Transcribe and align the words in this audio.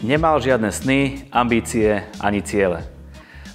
Nemal 0.00 0.40
žiadne 0.40 0.72
sny, 0.72 1.28
ambície 1.28 2.08
ani 2.24 2.40
ciele. 2.40 2.88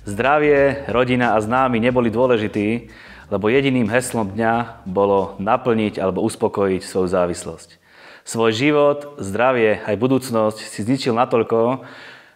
Zdravie, 0.05 0.85
rodina 0.93 1.33
a 1.33 1.41
známy 1.41 1.81
neboli 1.81 2.13
dôležití, 2.13 2.93
lebo 3.33 3.49
jediným 3.49 3.89
heslom 3.89 4.29
dňa 4.29 4.85
bolo 4.85 5.33
naplniť 5.41 5.97
alebo 5.97 6.21
uspokojiť 6.21 6.85
svoju 6.85 7.09
závislosť. 7.09 7.81
Svoj 8.29 8.53
život, 8.53 9.17
zdravie 9.17 9.81
aj 9.89 9.97
budúcnosť 9.97 10.69
si 10.69 10.85
zničil 10.85 11.17
natoľko, 11.17 11.81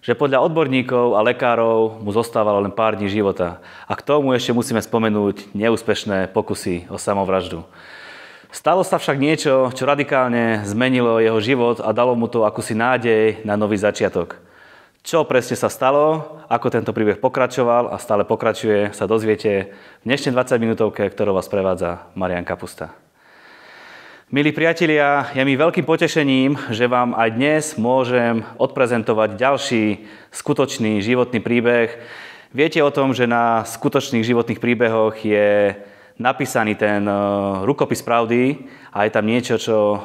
že 0.02 0.18
podľa 0.18 0.41
odborníkov 0.41 1.14
a 1.14 1.21
lekárov 1.21 2.02
mu 2.02 2.10
zostávalo 2.10 2.66
len 2.66 2.73
pár 2.73 2.98
dní 2.98 3.14
života. 3.14 3.62
A 3.86 3.94
k 3.94 4.02
tomu 4.02 4.34
ešte 4.34 4.57
musíme 4.57 4.82
spomenúť 4.82 5.54
neúspešné 5.54 6.34
pokusy 6.34 6.90
o 6.90 6.98
samovraždu. 6.98 7.62
Stalo 8.49 8.81
sa 8.81 8.98
však 8.98 9.21
niečo, 9.21 9.70
čo 9.77 9.85
radikálne 9.85 10.66
zmenilo 10.66 11.21
jeho 11.21 11.38
život 11.38 11.77
a 11.85 11.94
dalo 11.94 12.17
mu 12.17 12.26
to 12.26 12.49
akúsi 12.49 12.73
nádej 12.73 13.45
na 13.45 13.53
nový 13.53 13.77
začiatok. 13.77 14.41
Čo 15.05 15.21
presne 15.21 15.53
sa 15.53 15.70
stalo, 15.70 16.41
ako 16.49 16.73
tento 16.73 16.90
príbeh 16.90 17.21
pokračoval 17.21 17.93
a 17.93 18.02
stále 18.02 18.26
pokračuje, 18.26 18.90
sa 18.98 19.05
dozviete 19.05 19.70
v 20.02 20.04
dnešnej 20.09 20.34
20 20.34 20.66
minútovke, 20.66 21.05
ktorou 21.13 21.38
vás 21.38 21.45
prevádza 21.45 22.09
Marian 22.17 22.41
Kapusta. 22.41 22.90
Milí 24.34 24.49
priatelia, 24.49 25.29
je 25.38 25.45
mi 25.45 25.54
veľkým 25.54 25.85
potešením, 25.85 26.73
že 26.73 26.90
vám 26.90 27.13
aj 27.13 27.29
dnes 27.38 27.63
môžem 27.77 28.41
odprezentovať 28.57 29.38
ďalší 29.38 30.09
skutočný 30.34 31.05
životný 31.05 31.38
príbeh. 31.38 32.02
Viete 32.49 32.81
o 32.81 32.90
tom, 32.90 33.13
že 33.13 33.29
na 33.29 33.62
skutočných 33.62 34.26
životných 34.26 34.57
príbehoch 34.57 35.21
je 35.21 35.77
napísaný 36.20 36.76
ten 36.76 37.08
e, 37.08 37.14
rukopis 37.63 38.04
pravdy 38.04 38.68
a 38.91 39.07
je 39.07 39.12
tam 39.16 39.26
niečo, 39.26 39.55
čo 39.55 39.77
e, 39.96 39.99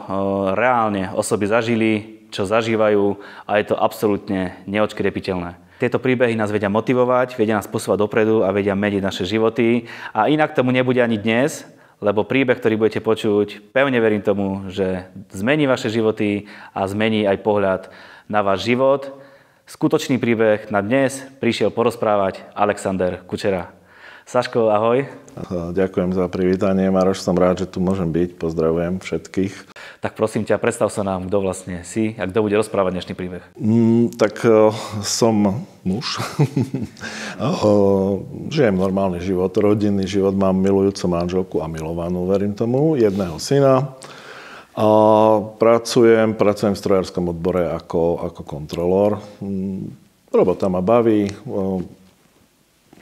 reálne 0.55 1.11
osoby 1.12 1.44
zažili, 1.50 1.92
čo 2.30 2.47
zažívajú 2.47 3.19
a 3.44 3.58
je 3.58 3.64
to 3.69 3.77
absolútne 3.77 4.55
neočkrepiteľné. 4.70 5.58
Tieto 5.83 5.98
príbehy 5.98 6.38
nás 6.38 6.55
vedia 6.55 6.70
motivovať, 6.70 7.34
vedia 7.34 7.58
nás 7.58 7.66
posúvať 7.66 7.98
dopredu 7.98 8.47
a 8.47 8.55
vedia 8.55 8.78
meniť 8.78 9.03
naše 9.03 9.27
životy. 9.27 9.91
A 10.14 10.30
inak 10.30 10.55
tomu 10.55 10.70
nebude 10.70 11.03
ani 11.03 11.19
dnes, 11.19 11.66
lebo 11.98 12.22
príbeh, 12.22 12.56
ktorý 12.56 12.78
budete 12.78 13.03
počuť, 13.03 13.75
pevne 13.75 13.98
verím 13.98 14.22
tomu, 14.22 14.70
že 14.70 15.10
zmení 15.34 15.66
vaše 15.66 15.91
životy 15.91 16.47
a 16.70 16.86
zmení 16.86 17.27
aj 17.27 17.42
pohľad 17.42 17.83
na 18.31 18.41
váš 18.47 18.70
život. 18.70 19.19
Skutočný 19.66 20.22
príbeh 20.22 20.70
na 20.70 20.78
dnes 20.78 21.27
prišiel 21.42 21.75
porozprávať 21.75 22.47
Alexander 22.55 23.27
Kučera. 23.27 23.83
Saško, 24.25 24.72
ahoj. 24.72 25.05
Ďakujem 25.77 26.17
za 26.17 26.25
privítanie. 26.33 26.89
Maroš, 26.89 27.20
som 27.20 27.36
rád, 27.36 27.61
že 27.61 27.69
tu 27.69 27.77
môžem 27.77 28.08
byť. 28.08 28.41
Pozdravujem 28.41 28.97
všetkých. 28.97 29.53
Tak 30.00 30.16
prosím 30.16 30.48
ťa, 30.48 30.56
predstav 30.56 30.89
sa 30.89 31.05
nám, 31.05 31.28
kto 31.28 31.44
vlastne 31.44 31.84
si 31.84 32.16
a 32.16 32.25
kto 32.25 32.41
bude 32.41 32.56
rozprávať 32.56 32.97
dnešný 32.97 33.14
príbeh. 33.20 33.44
Mm, 33.61 34.16
tak 34.16 34.41
uh, 34.48 34.72
som 35.05 35.69
muž. 35.84 36.25
uh, 36.41 38.16
žijem 38.55 38.81
normálny 38.81 39.20
život, 39.20 39.53
rodinný 39.61 40.08
život. 40.08 40.33
Mám 40.33 40.56
milujúcu 40.56 41.05
manželku 41.05 41.56
a 41.61 41.69
milovanú, 41.69 42.25
verím 42.25 42.56
tomu, 42.56 42.97
jedného 42.97 43.36
syna. 43.36 43.92
A 44.72 44.86
pracujem, 45.61 46.33
pracujem 46.33 46.72
v 46.72 46.81
strojárskom 46.81 47.28
odbore 47.28 47.69
ako, 47.77 48.25
ako 48.33 48.41
kontrolór. 48.41 49.20
Mm, 49.44 49.92
robota 50.33 50.72
ma 50.72 50.81
baví. 50.81 51.28
Uh, 51.44 51.84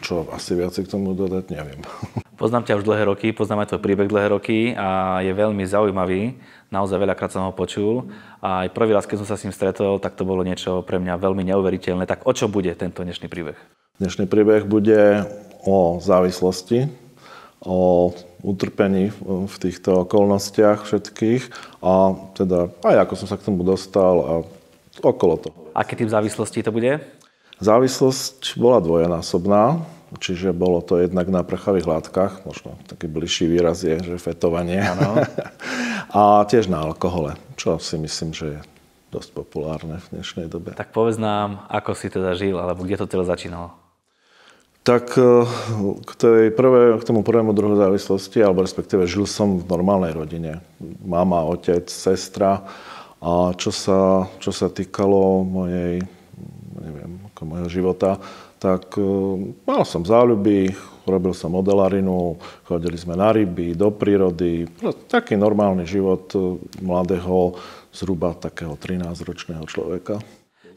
čo 0.02 0.26
asi 0.34 0.58
viac 0.58 0.74
k 0.74 0.90
tomu 0.90 1.14
dodať, 1.14 1.54
neviem. 1.54 1.80
Poznám 2.42 2.66
ťa 2.66 2.82
už 2.82 2.86
dlhé 2.90 3.06
roky, 3.06 3.30
poznám 3.30 3.62
aj 3.62 3.68
tvoj 3.70 3.82
príbeh 3.86 4.10
dlhé 4.10 4.26
roky 4.34 4.58
a 4.74 5.22
je 5.22 5.30
veľmi 5.30 5.62
zaujímavý. 5.62 6.34
Naozaj 6.74 6.98
veľakrát 6.98 7.30
som 7.30 7.46
ho 7.46 7.54
počul. 7.54 8.10
A 8.42 8.66
aj 8.66 8.74
prvý 8.74 8.90
raz, 8.98 9.06
keď 9.06 9.22
som 9.22 9.28
sa 9.30 9.38
s 9.38 9.46
ním 9.46 9.54
stretol, 9.54 10.02
tak 10.02 10.18
to 10.18 10.26
bolo 10.26 10.42
niečo 10.42 10.82
pre 10.82 10.98
mňa 10.98 11.22
veľmi 11.22 11.46
neuveriteľné. 11.46 12.02
Tak 12.02 12.26
o 12.26 12.34
čo 12.34 12.50
bude 12.50 12.74
tento 12.74 13.06
dnešný 13.06 13.30
príbeh? 13.30 13.54
Dnešný 14.02 14.26
príbeh 14.26 14.66
bude 14.66 15.22
o 15.62 16.02
závislosti, 16.02 16.90
o 17.62 18.10
utrpení 18.42 19.14
v 19.22 19.56
týchto 19.62 20.02
okolnostiach 20.02 20.82
všetkých 20.82 21.42
a 21.78 22.10
teda 22.34 22.74
aj 22.82 22.96
ako 23.06 23.14
som 23.22 23.26
sa 23.30 23.38
k 23.38 23.46
tomu 23.46 23.62
dostal 23.62 24.14
a 24.18 24.34
okolo 24.98 25.38
toho. 25.38 25.56
Aký 25.78 25.94
typ 25.94 26.10
závislosti 26.10 26.66
to 26.66 26.74
bude? 26.74 26.98
Závislosť 27.62 28.58
bola 28.58 28.82
dvojenásobná, 28.82 29.86
čiže 30.18 30.50
bolo 30.50 30.82
to 30.82 30.98
jednak 30.98 31.30
na 31.30 31.46
prchavých 31.46 31.86
látkach, 31.86 32.42
možno 32.42 32.74
taký 32.90 33.06
bližší 33.06 33.46
výraz 33.46 33.86
je, 33.86 34.02
že 34.02 34.18
fetovanie. 34.18 34.82
Ano. 34.82 35.22
a 36.18 36.42
tiež 36.42 36.66
na 36.66 36.82
alkohole, 36.82 37.38
čo 37.54 37.78
si 37.78 37.94
myslím, 38.02 38.34
že 38.34 38.58
je 38.58 38.60
dosť 39.14 39.30
populárne 39.30 40.02
v 40.02 40.06
dnešnej 40.18 40.50
dobe. 40.50 40.74
Tak 40.74 40.90
povedz 40.90 41.22
nám, 41.22 41.62
ako 41.70 41.94
si 41.94 42.10
teda 42.10 42.34
žil, 42.34 42.58
alebo 42.58 42.82
kde 42.82 42.98
to 42.98 43.06
celé 43.06 43.22
začínalo? 43.30 43.78
Tak 44.82 45.14
e, 45.14 45.46
k, 46.02 46.12
tej 46.18 46.42
prvé, 46.50 46.98
k 46.98 47.06
tomu 47.06 47.22
prvému 47.22 47.54
druhu 47.54 47.78
závislosti, 47.78 48.42
alebo 48.42 48.66
respektíve 48.66 49.06
žil 49.06 49.30
som 49.30 49.62
v 49.62 49.70
normálnej 49.70 50.10
rodine. 50.10 50.58
Mama, 50.98 51.46
otec, 51.46 51.86
sestra. 51.86 52.66
A 53.22 53.54
čo 53.54 53.70
sa, 53.70 54.26
čo 54.42 54.50
sa 54.50 54.66
týkalo 54.66 55.46
mojej 55.46 56.02
neviem, 56.82 57.21
ako 57.42 57.50
môjho 57.50 57.70
života, 57.74 58.22
tak 58.62 58.94
e, 58.94 59.02
mal 59.66 59.82
som 59.82 60.06
záľuby, 60.06 60.70
robil 61.02 61.34
som 61.34 61.50
modelarinu, 61.50 62.38
chodili 62.62 62.94
sme 62.94 63.18
na 63.18 63.34
ryby, 63.34 63.74
do 63.74 63.90
prírody. 63.90 64.70
Taký 65.10 65.34
normálny 65.34 65.82
život 65.82 66.30
e, 66.38 66.62
mladého, 66.78 67.58
zhruba 67.90 68.38
takého 68.38 68.78
13-ročného 68.78 69.66
človeka. 69.66 70.22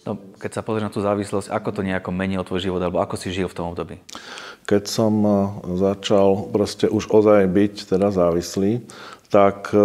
No, 0.06 0.18
keď 0.42 0.52
sa 0.58 0.62
pozrieš 0.66 0.86
na 0.90 0.94
tú 0.94 1.02
závislosť, 1.06 1.54
ako 1.54 1.70
to 1.70 1.82
nejako 1.86 2.10
menilo 2.10 2.46
tvoj 2.46 2.62
život, 2.62 2.82
alebo 2.82 3.02
ako 3.02 3.18
si 3.18 3.30
žil 3.30 3.46
v 3.46 3.58
tom 3.58 3.70
období? 3.70 4.02
Keď 4.66 4.84
som 4.90 5.14
e, 5.22 5.34
začal 5.78 6.50
proste 6.50 6.90
už 6.90 7.14
ozaj 7.14 7.46
byť 7.46 7.94
teda 7.94 8.10
závislý, 8.10 8.82
tak 9.36 9.76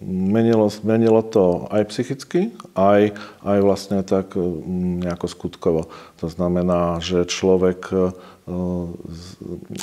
menilo, 0.00 0.70
menilo 0.86 1.22
to 1.26 1.66
aj 1.74 1.90
psychicky, 1.90 2.54
aj, 2.78 3.18
aj 3.42 3.58
vlastne 3.58 3.98
tak 4.06 4.38
mm, 4.38 5.02
nejako 5.02 5.26
skutkovo. 5.26 5.82
To 6.22 6.26
znamená, 6.30 7.02
že 7.02 7.26
človek 7.26 7.90
e, 7.90 7.98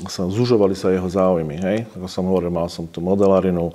sa, 0.07 0.31
zužovali 0.31 0.75
sa 0.75 0.95
jeho 0.95 1.07
záujmy. 1.11 1.55
Hej? 1.59 1.77
Ako 1.99 2.07
som 2.07 2.27
hovoril, 2.31 2.51
mal 2.51 2.71
som 2.71 2.87
tu 2.87 3.03
modelarinu, 3.03 3.71
e, 3.71 3.73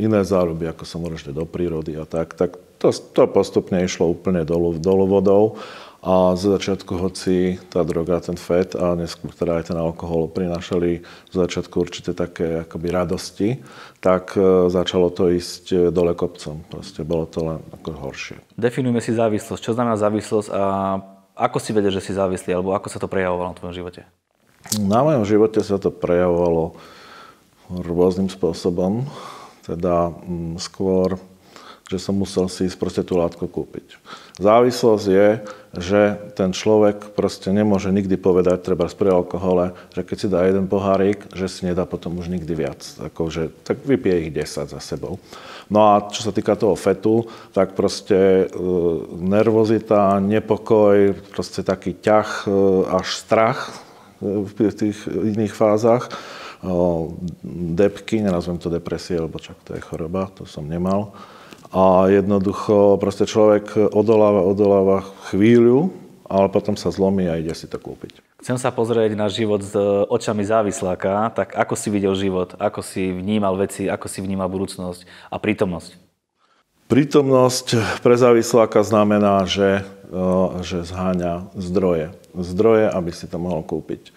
iné 0.00 0.24
záľuby, 0.24 0.72
ako 0.72 0.82
som 0.88 1.04
hovoril, 1.04 1.20
do 1.36 1.44
prírody 1.44 2.00
a 2.00 2.08
tak. 2.08 2.32
Tak 2.32 2.56
to, 2.80 2.88
to 2.92 3.28
postupne 3.28 3.76
išlo 3.84 4.08
úplne 4.08 4.44
dolu, 4.44 4.80
dolu 4.80 5.04
vodou. 5.04 5.60
A 6.04 6.36
z 6.36 6.52
začiatku, 6.52 7.00
hoci 7.00 7.56
tá 7.72 7.80
droga, 7.80 8.20
ten 8.20 8.36
fet 8.36 8.76
a 8.76 8.92
neskôr 8.92 9.32
teda 9.32 9.56
aj 9.56 9.72
ten 9.72 9.78
alkohol 9.80 10.28
prinášali 10.28 11.00
z 11.00 11.34
začiatku 11.34 11.80
určité 11.80 12.12
také 12.12 12.68
akoby 12.68 12.92
radosti, 12.92 13.48
tak 14.04 14.36
e, 14.36 14.68
začalo 14.68 15.08
to 15.08 15.32
ísť 15.32 15.64
e, 15.72 15.76
dole 15.88 16.12
kopcom. 16.12 16.60
Proste 16.68 17.08
bolo 17.08 17.24
to 17.24 17.40
len 17.40 17.60
ako 17.72 17.96
horšie. 18.04 18.36
Definujme 18.52 19.00
si 19.00 19.16
závislosť. 19.16 19.64
Čo 19.64 19.72
znamená 19.72 19.96
závislosť 19.96 20.48
a 20.52 20.62
ako 21.40 21.56
si 21.56 21.72
vedel, 21.72 21.88
že 21.88 22.04
si 22.04 22.12
závislý, 22.12 22.52
alebo 22.52 22.76
ako 22.76 22.92
sa 22.92 23.00
to 23.00 23.08
prejavovalo 23.08 23.50
na 23.50 23.56
tvojom 23.56 23.72
živote? 23.72 24.04
Na 24.76 25.00
mojom 25.00 25.24
živote 25.24 25.64
sa 25.64 25.80
to 25.80 25.88
prejavovalo 25.88 26.76
rôznym 27.72 28.28
spôsobom. 28.28 29.08
Teda 29.64 30.12
mm, 30.12 30.60
skôr 30.60 31.16
že 31.94 32.02
som 32.02 32.18
musel 32.18 32.50
si 32.50 32.66
ísť 32.66 32.74
proste 32.74 33.02
tú 33.06 33.14
látku 33.14 33.46
kúpiť. 33.46 34.02
Závislosť 34.42 35.06
je, 35.06 35.28
že 35.78 36.18
ten 36.34 36.50
človek 36.50 37.14
proste 37.14 37.54
nemôže 37.54 37.94
nikdy 37.94 38.18
povedať, 38.18 38.66
treba 38.66 38.90
pri 38.90 39.14
alkohole, 39.14 39.78
že 39.94 40.02
keď 40.02 40.16
si 40.18 40.26
dá 40.26 40.42
jeden 40.42 40.66
pohárik, 40.66 41.22
že 41.30 41.46
si 41.46 41.70
nedá 41.70 41.86
potom 41.86 42.18
už 42.18 42.26
nikdy 42.26 42.50
viac. 42.54 42.82
Akože, 42.98 43.54
tak 43.62 43.86
vypije 43.86 44.26
ich 44.26 44.30
10 44.34 44.74
za 44.74 44.80
sebou. 44.82 45.22
No 45.70 45.94
a 45.94 46.10
čo 46.10 46.26
sa 46.26 46.34
týka 46.34 46.58
toho 46.58 46.74
fetu, 46.74 47.30
tak 47.54 47.78
proste 47.78 48.50
e, 48.50 48.56
nervozita, 49.14 50.18
nepokoj, 50.18 51.14
proste 51.30 51.62
taký 51.62 51.94
ťah 51.94 52.28
e, 52.44 52.48
až 52.90 53.06
strach 53.14 53.70
e, 54.18 54.44
v 54.44 54.50
tých 54.74 54.98
iných 55.06 55.54
fázach, 55.54 56.10
depky, 57.76 58.24
nenazvem 58.24 58.56
to 58.56 58.72
depresie, 58.72 59.20
lebo 59.20 59.36
čak 59.36 59.60
to 59.68 59.76
je 59.76 59.84
choroba, 59.84 60.32
to 60.32 60.48
som 60.48 60.64
nemal 60.64 61.12
a 61.74 62.06
jednoducho 62.06 63.02
proste 63.02 63.26
človek 63.26 63.90
odoláva, 63.90 64.46
odoláva 64.46 65.02
chvíľu, 65.26 65.90
ale 66.30 66.46
potom 66.46 66.78
sa 66.78 66.94
zlomí 66.94 67.26
a 67.26 67.42
ide 67.42 67.50
si 67.50 67.66
to 67.66 67.82
kúpiť. 67.82 68.22
Chcem 68.38 68.54
sa 68.62 68.70
pozrieť 68.70 69.18
na 69.18 69.26
život 69.26 69.58
s 69.58 69.74
očami 70.06 70.46
závisláka, 70.46 71.34
tak 71.34 71.58
ako 71.58 71.74
si 71.74 71.88
videl 71.90 72.14
život, 72.14 72.54
ako 72.62 72.78
si 72.78 73.10
vnímal 73.10 73.58
veci, 73.58 73.90
ako 73.90 74.06
si 74.06 74.22
vnímal 74.22 74.46
budúcnosť 74.46 75.02
a 75.34 75.36
prítomnosť? 75.42 75.98
Prítomnosť 76.86 77.98
pre 78.04 78.14
závisláka 78.14 78.84
znamená, 78.84 79.42
že, 79.48 79.82
že 80.62 80.84
zháňa 80.84 81.50
zdroje. 81.56 82.12
Zdroje, 82.36 82.86
aby 82.92 83.10
si 83.10 83.24
to 83.26 83.40
mohol 83.40 83.64
kúpiť. 83.64 84.12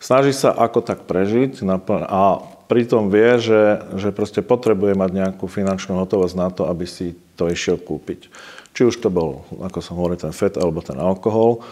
Snaží 0.00 0.32
sa 0.32 0.56
ako 0.56 0.80
tak 0.80 1.04
prežiť 1.04 1.60
a 2.08 2.55
pritom 2.66 3.08
vie, 3.10 3.38
že, 3.38 3.82
že 3.96 4.10
proste 4.10 4.42
potrebuje 4.42 4.98
mať 4.98 5.10
nejakú 5.14 5.46
finančnú 5.46 5.98
hotovosť 6.02 6.34
na 6.36 6.48
to, 6.50 6.66
aby 6.66 6.84
si 6.86 7.14
to 7.38 7.46
išiel 7.50 7.78
kúpiť. 7.78 8.28
či 8.76 8.84
už 8.84 9.00
to 9.00 9.08
bol, 9.08 9.48
ako 9.64 9.78
som 9.80 9.96
hovoril, 9.96 10.20
ten 10.20 10.36
fet 10.36 10.60
alebo 10.60 10.84
ten 10.84 11.00
alkohol, 11.00 11.64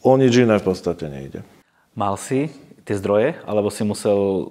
o 0.00 0.12
nič 0.16 0.32
iné 0.40 0.56
v 0.56 0.64
podstate 0.64 1.12
nejde. 1.12 1.44
Mal 1.92 2.16
si 2.16 2.48
tie 2.86 2.96
zdroje, 2.96 3.36
alebo 3.44 3.68
si 3.68 3.82
musel 3.84 4.48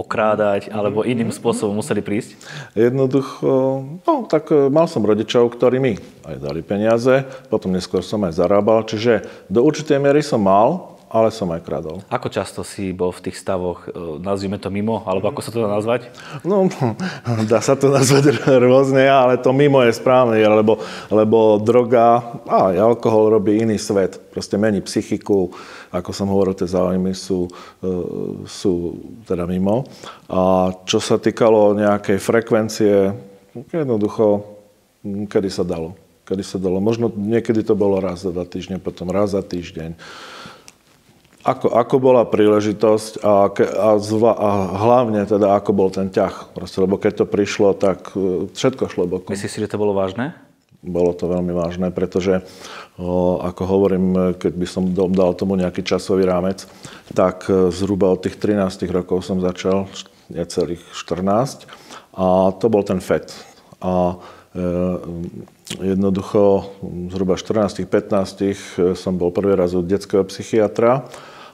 okrádať, 0.00 0.72
alebo 0.72 1.04
iným 1.04 1.28
spôsobom 1.28 1.76
museli 1.76 2.00
prísť? 2.00 2.40
Jednoducho, 2.72 3.84
no 4.00 4.24
tak 4.24 4.48
e, 4.48 4.72
mal 4.72 4.88
som 4.88 5.04
rodičov, 5.04 5.52
ktorí 5.52 5.76
mi 5.76 6.00
aj 6.24 6.40
dali 6.40 6.64
peniaze, 6.64 7.28
potom 7.52 7.76
neskôr 7.76 8.00
som 8.00 8.24
aj 8.24 8.38
zarábal, 8.40 8.88
čiže 8.88 9.28
do 9.52 9.60
určitej 9.60 10.00
miery 10.00 10.24
som 10.24 10.40
mal, 10.40 10.89
ale 11.10 11.34
som 11.34 11.50
aj 11.50 11.66
kradol. 11.66 12.06
Ako 12.06 12.30
často 12.30 12.62
si 12.62 12.94
bol 12.94 13.10
v 13.10 13.26
tých 13.26 13.42
stavoch, 13.42 13.82
e, 13.90 14.22
nazvime 14.22 14.62
to 14.62 14.70
mimo, 14.70 15.02
alebo 15.02 15.26
ako 15.26 15.42
sa 15.42 15.50
to 15.50 15.66
dá 15.66 15.66
nazvať? 15.66 16.06
No, 16.46 16.70
dá 17.50 17.58
sa 17.58 17.74
to 17.74 17.90
nazvať 17.90 18.38
rôzne, 18.46 19.10
ale 19.10 19.34
to 19.42 19.50
mimo 19.50 19.82
je 19.82 19.90
správne, 19.90 20.38
lebo, 20.38 20.78
lebo 21.10 21.58
droga 21.58 22.22
a 22.46 22.70
alkohol 22.78 23.34
robí 23.42 23.58
iný 23.58 23.74
svet. 23.74 24.22
Proste 24.30 24.54
mení 24.54 24.78
psychiku, 24.86 25.50
ako 25.90 26.14
som 26.14 26.30
hovoril, 26.30 26.54
tie 26.54 26.70
záujmy 26.70 27.10
sú, 27.10 27.50
e, 27.82 27.92
sú 28.46 28.94
teda 29.26 29.50
mimo. 29.50 29.90
A 30.30 30.70
čo 30.86 31.02
sa 31.02 31.18
týkalo 31.18 31.74
nejakej 31.74 32.22
frekvencie, 32.22 33.10
jednoducho, 33.74 34.46
kedy 35.26 35.50
sa 35.50 35.66
dalo. 35.66 35.98
Kedy 36.22 36.46
sa 36.46 36.62
dalo. 36.62 36.78
Možno 36.78 37.10
niekedy 37.10 37.66
to 37.66 37.74
bolo 37.74 37.98
raz 37.98 38.22
za 38.22 38.30
dva 38.30 38.46
týždne, 38.46 38.78
potom 38.78 39.10
raz 39.10 39.34
za 39.34 39.42
týždeň 39.42 39.98
ako, 41.40 41.72
ako 41.72 41.96
bola 41.96 42.22
príležitosť 42.28 43.24
a, 43.24 43.48
a, 43.48 43.88
zva, 43.96 44.32
a 44.36 44.50
hlavne 44.76 45.24
teda 45.24 45.56
ako 45.56 45.70
bol 45.72 45.88
ten 45.88 46.12
ťah. 46.12 46.52
Proste, 46.52 46.84
lebo 46.84 47.00
keď 47.00 47.24
to 47.24 47.26
prišlo, 47.26 47.72
tak 47.72 48.12
e, 48.12 48.52
všetko 48.52 48.92
šlo 48.92 49.08
bokom. 49.08 49.32
Myslíš 49.32 49.52
si, 49.52 49.62
že 49.64 49.72
to 49.72 49.80
bolo 49.80 49.96
vážne? 49.96 50.36
Bolo 50.80 51.12
to 51.12 51.28
veľmi 51.28 51.52
vážne, 51.52 51.88
pretože, 51.92 52.40
o, 52.96 53.40
ako 53.40 53.62
hovorím, 53.68 54.36
keď 54.36 54.52
by 54.52 54.66
som 54.68 54.84
dal 54.92 55.36
tomu 55.36 55.56
nejaký 55.56 55.84
časový 55.84 56.28
rámec, 56.28 56.64
tak 57.12 57.48
e, 57.48 57.72
zhruba 57.72 58.12
od 58.12 58.20
tých 58.24 58.36
13 58.36 58.84
rokov 58.92 59.24
som 59.24 59.40
začal, 59.40 59.88
necelých 60.28 60.80
14, 60.92 61.68
a 62.16 62.52
to 62.56 62.66
bol 62.68 62.84
ten 62.84 63.00
FED. 63.00 63.32
A 63.80 64.12
e, 64.12 64.39
jednoducho 65.78 66.74
zhruba 67.14 67.38
14-15 67.38 67.86
e, 68.42 68.54
som 68.98 69.14
bol 69.14 69.30
prvý 69.30 69.54
raz 69.54 69.78
u 69.78 69.82
detského 69.86 70.26
psychiatra 70.26 71.06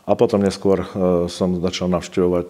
a 0.08 0.12
potom 0.16 0.40
neskôr 0.40 0.80
e, 0.80 0.86
som 1.28 1.60
začal 1.60 1.92
navštevovať 1.92 2.48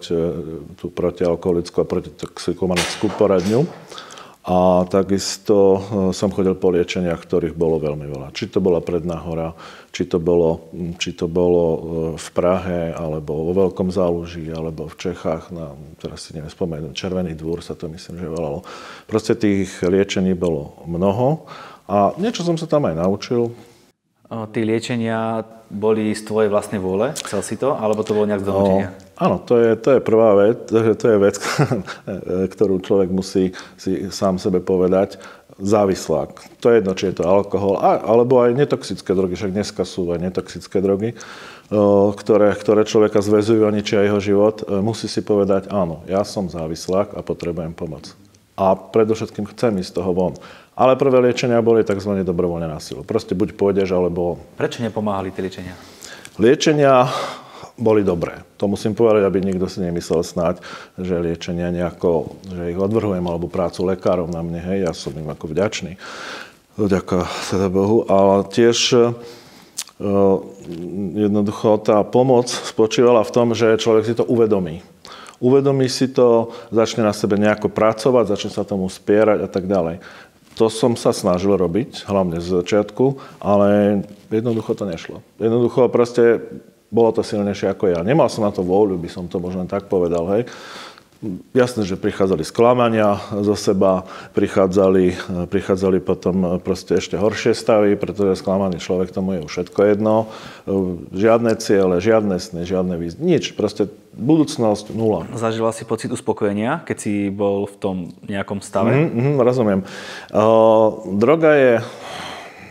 tú 0.79 0.87
protialkoholickú 0.87 1.83
a 1.83 1.89
protitoxikomanickú 1.89 3.11
poradňu. 3.19 3.67
A 4.47 4.87
takisto 4.87 5.55
e, 5.75 5.79
som 6.15 6.31
chodil 6.31 6.55
po 6.55 6.71
liečeniach, 6.71 7.19
ktorých 7.19 7.51
bolo 7.51 7.83
veľmi 7.83 8.07
veľa. 8.07 8.27
Či 8.31 8.47
to 8.47 8.63
bola 8.63 8.79
Predná 8.79 9.19
hora, 9.19 9.51
či 9.91 10.07
to 10.07 10.23
bolo, 10.23 10.71
či 10.95 11.11
to 11.11 11.27
bolo 11.27 11.63
v 12.15 12.27
Prahe, 12.31 12.95
alebo 12.95 13.51
vo 13.51 13.67
Veľkom 13.67 13.91
záluží, 13.91 14.47
alebo 14.47 14.87
v 14.87 14.95
Čechách, 14.95 15.51
na, 15.51 15.75
teraz 15.99 16.23
si 16.23 16.31
neviem 16.31 16.47
spomenúť, 16.47 16.95
Červený 16.95 17.35
dvúr 17.35 17.59
sa 17.59 17.75
to 17.75 17.91
myslím, 17.91 18.23
že 18.23 18.31
volalo. 18.31 18.63
Proste 19.03 19.35
tých 19.35 19.83
liečení 19.83 20.31
bolo 20.31 20.79
mnoho 20.87 21.43
a 21.91 22.15
niečo 22.15 22.47
som 22.47 22.55
sa 22.55 22.71
tam 22.71 22.87
aj 22.87 23.03
naučil. 23.03 23.51
Tí 24.27 24.63
liečenia 24.63 25.43
boli 25.67 26.11
z 26.15 26.23
tvojej 26.23 26.51
vlastnej 26.51 26.79
vôle? 26.79 27.15
Chcel 27.19 27.43
si 27.43 27.55
to? 27.59 27.75
Alebo 27.75 28.03
to 28.03 28.15
bolo 28.15 28.27
nejak 28.27 28.43
z 28.43 28.47
donútenia? 28.47 29.06
Áno, 29.17 29.41
to 29.41 29.57
je, 29.57 29.69
to 29.77 29.97
je 29.97 29.99
prvá 30.01 30.37
vec. 30.37 30.69
To 30.73 31.05
je 31.09 31.17
vec, 31.17 31.35
ktorú 32.53 32.81
človek 32.81 33.09
musí 33.11 33.51
si 33.75 34.09
sám 34.13 34.37
sebe 34.37 34.61
povedať. 34.61 35.17
Závislák. 35.57 36.61
To 36.61 36.69
je 36.69 36.77
jedno, 36.77 36.93
či 36.93 37.09
je 37.09 37.17
to 37.17 37.25
alkohol, 37.25 37.81
alebo 37.81 38.45
aj 38.45 38.53
netoxické 38.53 39.17
drogy. 39.17 39.33
Však 39.33 39.57
dneska 39.57 39.81
sú 39.89 40.05
aj 40.13 40.21
netoxické 40.21 40.77
drogy, 40.85 41.17
ktoré, 42.13 42.53
ktoré 42.53 42.85
človeka 42.85 43.25
zväzujú 43.25 43.65
a 43.65 43.73
ničia 43.73 44.05
jeho 44.05 44.21
život. 44.21 44.61
E, 44.61 44.77
musí 44.85 45.09
si 45.09 45.25
povedať, 45.25 45.67
áno, 45.73 46.05
ja 46.05 46.21
som 46.21 46.45
závislák 46.45 47.17
a 47.17 47.25
potrebujem 47.25 47.73
pomoc. 47.73 48.13
A 48.53 48.77
predovšetkým 48.77 49.49
chcem 49.51 49.81
ísť 49.81 49.91
z 49.91 49.95
toho 49.97 50.11
von. 50.13 50.33
Ale 50.77 50.93
prvé 50.93 51.25
liečenia 51.25 51.57
boli 51.65 51.81
tzv. 51.81 52.21
dobrovoľne 52.21 52.69
na 52.69 52.77
silu. 52.77 53.01
Proste 53.01 53.33
buď 53.33 53.57
pôjdeš, 53.57 53.89
alebo... 53.97 54.37
Prečo 54.61 54.85
nepomáhali 54.85 55.33
tie 55.33 55.41
liečenia? 55.41 55.73
Liečenia 56.37 57.09
boli 57.77 58.01
dobré. 58.01 58.41
To 58.57 58.65
musím 58.65 58.97
povedať, 58.97 59.23
aby 59.25 59.39
nikto 59.41 59.69
si 59.69 59.81
nemyslel 59.81 60.25
snáď, 60.25 60.61
že 60.97 61.21
liečenia 61.21 61.69
nejako, 61.69 62.37
že 62.49 62.73
ich 62.73 62.79
odvrhujem, 62.79 63.23
alebo 63.23 63.51
prácu 63.51 63.85
lekárov 63.87 64.29
na 64.29 64.41
mne, 64.41 64.61
hej, 64.61 64.89
ja 64.89 64.93
som 64.93 65.13
im 65.13 65.29
ako 65.29 65.53
vďačný. 65.53 65.95
Vďaka 66.77 67.25
teda 67.49 67.67
Bohu. 67.73 68.05
Ale 68.05 68.45
tiež 68.45 68.77
e, 68.93 69.09
jednoducho 71.17 71.81
tá 71.81 72.05
pomoc 72.05 72.53
spočívala 72.53 73.25
v 73.25 73.33
tom, 73.33 73.47
že 73.57 73.81
človek 73.81 74.03
si 74.05 74.13
to 74.13 74.25
uvedomí. 74.29 74.85
Uvedomí 75.37 75.85
si 75.85 76.09
to, 76.09 76.49
začne 76.73 77.05
na 77.05 77.13
sebe 77.13 77.37
nejako 77.37 77.69
pracovať, 77.69 78.25
začne 78.33 78.51
sa 78.53 78.65
tomu 78.65 78.89
spierať 78.89 79.45
a 79.45 79.49
tak 79.49 79.69
ďalej. 79.69 80.01
To 80.57 80.73
som 80.73 80.97
sa 80.97 81.13
snažil 81.13 81.53
robiť, 81.53 82.09
hlavne 82.09 82.41
z 82.41 82.61
začiatku, 82.61 83.21
ale 83.37 84.01
jednoducho 84.33 84.73
to 84.73 84.89
nešlo. 84.89 85.21
Jednoducho 85.37 85.85
proste 85.93 86.41
bolo 86.87 87.11
to 87.11 87.21
silnejšie 87.23 87.71
ako 87.71 87.91
ja. 87.91 87.99
Nemal 88.03 88.31
som 88.31 88.47
na 88.47 88.51
to 88.51 88.63
vôľu, 88.63 88.95
by 88.95 89.09
som 89.11 89.27
to 89.27 89.41
možno 89.43 89.67
tak 89.67 89.91
povedal, 89.91 90.23
hej. 90.35 90.47
Jasné, 91.57 91.81
že 91.81 91.97
prichádzali 91.97 92.45
sklamania 92.45 93.17
zo 93.33 93.57
seba, 93.57 94.05
prichádzali, 94.37 95.17
prichádzali 95.49 95.97
potom 95.97 96.61
proste 96.61 97.01
ešte 97.01 97.17
horšie 97.17 97.57
stavy, 97.57 97.97
pretože 97.97 98.37
sklamaný 98.37 98.77
človek 98.77 99.09
tomu 99.09 99.33
je 99.33 99.39
už 99.41 99.49
všetko 99.49 99.79
jedno. 99.81 100.29
Žiadne 101.09 101.57
ciele, 101.57 101.97
žiadne 101.97 102.37
sny, 102.37 102.69
žiadne 102.69 103.01
výzvy, 103.01 103.17
nič. 103.17 103.57
Proste 103.57 103.89
budúcnosť 104.13 104.93
nula. 104.93 105.25
Zažila 105.33 105.73
si 105.73 105.89
pocit 105.89 106.13
uspokojenia, 106.13 106.85
keď 106.85 106.97
si 107.01 107.13
bol 107.33 107.65
v 107.65 107.75
tom 107.81 107.95
nejakom 108.29 108.61
stave? 108.61 109.09
Mm-hmm, 109.09 109.41
rozumiem. 109.41 109.81
Uh, 110.29 111.01
droga 111.17 111.49
je 111.57 111.73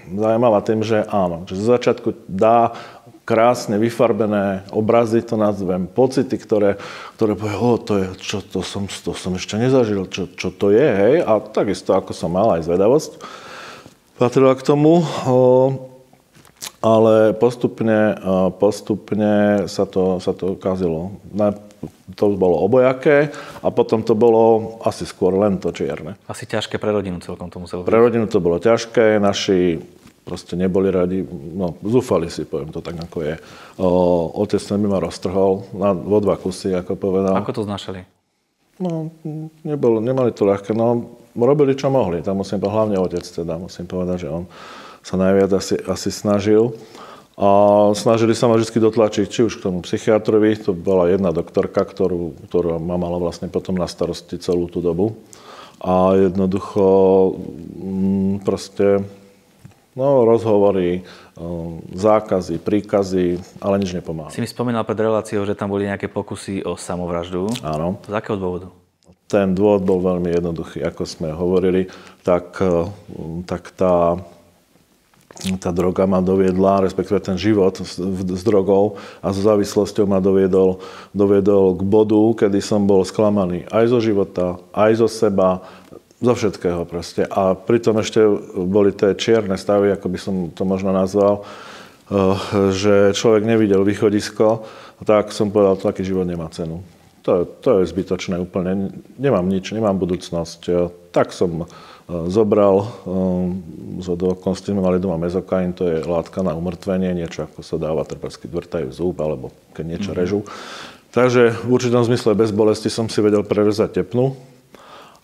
zaujímavá 0.07 0.63
tým, 0.63 0.87
že 0.87 1.03
áno, 1.11 1.43
že 1.51 1.59
z 1.59 1.67
začiatku 1.67 2.15
dá 2.31 2.79
krásne 3.27 3.83
vyfarbené 3.83 4.71
obrazy, 4.71 5.19
to 5.27 5.35
nazvem, 5.35 5.91
pocity, 5.91 6.39
ktoré, 6.39 6.79
ktoré 7.19 7.35
povie, 7.35 7.59
o, 7.59 7.75
to 7.75 7.93
je, 7.99 8.07
čo, 8.23 8.39
to 8.39 8.63
som, 8.63 8.87
to 8.87 9.13
som 9.19 9.35
ešte 9.35 9.59
nezažil, 9.59 10.07
čo, 10.07 10.31
čo 10.31 10.55
to 10.55 10.71
je, 10.71 10.87
hej, 10.87 11.15
a 11.27 11.43
takisto 11.43 11.99
ako 11.99 12.15
som 12.15 12.31
mal 12.31 12.55
aj 12.55 12.71
zvedavosť, 12.71 13.19
patrila 14.23 14.55
k 14.55 14.63
tomu, 14.63 15.03
o, 15.27 15.91
ale 16.87 17.35
postupne, 17.35 18.15
postupne 18.63 19.67
sa 19.67 19.83
to, 19.91 20.23
sa 20.23 20.31
to 20.31 20.55
kazilo. 20.55 21.19
To 22.15 22.25
bolo 22.39 22.63
obojaké 22.63 23.35
a 23.59 23.69
potom 23.75 24.07
to 24.07 24.15
bolo 24.15 24.77
asi 24.87 25.03
skôr 25.03 25.35
len 25.35 25.59
to 25.59 25.75
čierne. 25.75 26.15
Asi 26.31 26.47
ťažké 26.47 26.79
pre 26.79 26.95
rodinu 26.95 27.19
celkom 27.19 27.51
to 27.51 27.59
muselo 27.59 27.83
byť. 27.83 27.91
Pre 27.91 27.99
rodinu 27.99 28.31
to 28.31 28.39
bolo 28.39 28.63
ťažké, 28.63 29.19
naši 29.19 29.83
proste 30.27 30.59
neboli 30.59 30.91
radi, 30.91 31.23
no 31.55 31.79
zúfali 31.87 32.27
si, 32.27 32.43
poviem 32.43 32.75
to 32.75 32.83
tak, 32.83 32.99
ako 32.99 33.23
je. 33.23 33.35
O, 33.79 33.89
otec 34.43 34.59
mi 34.75 34.91
ma 34.91 34.99
roztrhol 34.99 35.71
na, 35.71 35.95
vo 35.95 36.19
dva 36.19 36.35
kusy, 36.35 36.75
ako 36.75 36.99
povedal. 36.99 37.39
Ako 37.39 37.55
to 37.55 37.63
znašali? 37.63 38.03
No, 38.83 39.15
nebolo, 39.63 40.03
nemali 40.03 40.35
to 40.35 40.43
ľahké, 40.43 40.75
no 40.75 41.15
robili 41.39 41.79
čo 41.79 41.95
mohli, 41.95 42.27
tam 42.27 42.43
musím 42.43 42.59
povedať, 42.59 42.75
hlavne 42.75 42.97
otec 42.99 43.25
teda, 43.25 43.55
musím 43.55 43.87
povedať, 43.87 44.27
že 44.27 44.29
on 44.35 44.45
sa 45.07 45.15
najviac 45.15 45.51
asi, 45.55 45.79
asi 45.87 46.11
snažil. 46.11 46.75
A 47.37 47.49
snažili 47.93 48.33
sa 48.33 48.49
ma 48.49 48.57
vždy 48.57 48.81
dotlačiť, 48.81 49.29
či 49.29 49.45
už 49.45 49.61
k 49.61 49.69
tomu 49.69 49.85
psychiatrovi, 49.85 50.57
to 50.57 50.73
bola 50.73 51.07
jedna 51.13 51.31
doktorka, 51.37 51.85
ktorú, 51.85 52.33
ktorú 52.49 52.81
ma 52.81 52.97
mala 52.97 53.21
vlastne 53.21 53.53
potom 53.53 53.77
na 53.77 53.85
starosti 53.85 54.41
celú 54.41 54.73
tú 54.73 54.81
dobu. 54.81 55.21
A 55.85 56.17
jednoducho 56.17 56.83
mm, 57.77 58.49
proste 58.49 59.05
No, 59.97 60.29
rozhovory, 60.29 61.09
zákazy, 61.97 62.61
príkazy, 62.61 63.41
ale 63.65 63.81
nič 63.81 63.97
nepomáha. 63.97 64.29
Si 64.29 64.45
mi 64.45 64.47
spomínal 64.47 64.85
pred 64.85 65.01
reláciou, 65.01 65.49
že 65.49 65.57
tam 65.57 65.73
boli 65.73 65.89
nejaké 65.89 66.13
pokusy 66.13 66.61
o 66.69 66.77
samovraždu. 66.77 67.49
Áno. 67.65 67.97
Z 68.05 68.13
akého 68.13 68.37
dôvodu? 68.37 68.69
Ten 69.25 69.57
dôvod 69.57 69.89
bol 69.89 70.05
veľmi 70.05 70.37
jednoduchý. 70.37 70.85
Ako 70.85 71.09
sme 71.09 71.33
hovorili, 71.33 71.89
tak, 72.21 72.61
tak 73.49 73.73
tá, 73.73 74.21
tá 75.57 75.71
droga 75.73 76.05
ma 76.05 76.21
doviedla, 76.21 76.85
respektíve 76.85 77.17
ten 77.25 77.41
život 77.41 77.81
s, 77.81 77.97
s 77.97 78.43
drogou 78.45 79.01
a 79.25 79.33
so 79.33 79.41
závislosťou 79.41 80.05
ma 80.05 80.21
doviedol, 80.21 80.77
doviedol 81.17 81.73
k 81.73 81.83
bodu, 81.89 82.21
kedy 82.45 82.61
som 82.61 82.85
bol 82.85 83.01
sklamaný 83.01 83.65
aj 83.73 83.89
zo 83.89 83.99
života, 84.05 84.61
aj 84.77 84.93
zo 85.01 85.09
seba, 85.09 85.65
zo 86.21 86.33
všetkého 86.33 86.89
proste. 86.89 87.29
A 87.29 87.53
pritom 87.53 88.01
ešte 88.01 88.25
boli 88.57 88.93
tie 88.93 89.13
čierne 89.17 89.61
stavy, 89.61 89.93
ako 89.93 90.07
by 90.09 90.19
som 90.19 90.35
to 90.53 90.63
možno 90.65 90.93
nazval, 90.93 91.43
eh, 91.43 92.37
že 92.73 93.17
človek 93.17 93.45
nevidel 93.45 93.85
východisko, 93.85 94.65
tak 95.05 95.33
som 95.33 95.53
povedal, 95.53 95.77
taký 95.77 96.05
život 96.05 96.25
nemá 96.25 96.49
cenu. 96.49 96.81
To, 97.27 97.43
to 97.43 97.83
je 97.83 97.91
zbytočné 97.91 98.39
úplne. 98.39 98.95
Nemám 99.19 99.45
nič, 99.51 99.75
nemám 99.75 99.99
budúcnosť. 99.99 100.71
Tak 101.11 101.35
som 101.35 101.67
zobral, 102.07 102.87
z 103.99 104.07
mali 104.71 105.03
doma 105.03 105.19
mezokain, 105.19 105.75
to 105.75 105.91
je 105.91 106.07
látka 106.07 106.47
na 106.47 106.55
umrtvenie, 106.55 107.11
niečo 107.19 107.51
ako 107.51 107.67
sa 107.67 107.83
dáva, 107.83 108.07
treba 108.07 108.31
keď 108.31 108.51
vrtajú 108.55 108.89
zub, 108.95 109.19
alebo 109.19 109.51
keď 109.75 109.85
niečo 109.85 110.15
mm-hmm. 110.15 110.23
režú. 110.23 110.41
Takže 111.11 111.67
v 111.67 111.71
určitom 111.73 112.07
zmysle 112.07 112.39
bez 112.39 112.55
bolesti 112.55 112.87
som 112.87 113.11
si 113.11 113.19
vedel 113.19 113.43
prerezať 113.43 114.05
tepnu 114.05 114.39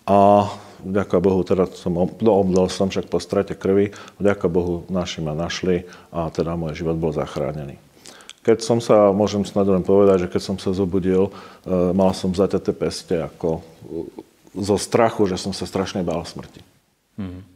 a 0.08 0.50
vďaka 0.82 1.16
Bohu, 1.22 1.40
teda 1.46 1.70
som, 1.72 1.94
no, 1.94 2.32
obdal 2.34 2.66
som 2.68 2.90
však 2.90 3.08
po 3.08 3.22
strate 3.22 3.54
krvi, 3.54 3.94
vďaka 4.18 4.46
Bohu 4.50 4.84
naši 4.90 5.22
ma 5.22 5.32
našli 5.32 5.86
a 6.10 6.28
teda 6.28 6.58
môj 6.58 6.82
život 6.82 6.98
bol 6.98 7.14
zachránený. 7.14 7.78
Keď 8.42 8.58
som 8.58 8.82
sa, 8.82 9.14
môžem 9.14 9.46
snad 9.46 9.70
len 9.70 9.86
povedať, 9.86 10.26
že 10.26 10.30
keď 10.34 10.42
som 10.42 10.56
sa 10.58 10.74
zobudil, 10.74 11.30
e, 11.30 11.32
mal 11.94 12.10
som 12.10 12.34
zaťaté 12.34 12.74
peste 12.74 13.14
ako 13.22 13.62
zo 14.50 14.76
strachu, 14.76 15.30
že 15.30 15.38
som 15.38 15.54
sa 15.54 15.62
strašne 15.62 16.02
bál 16.02 16.26
smrti. 16.26 16.58
Mm. 17.14 17.52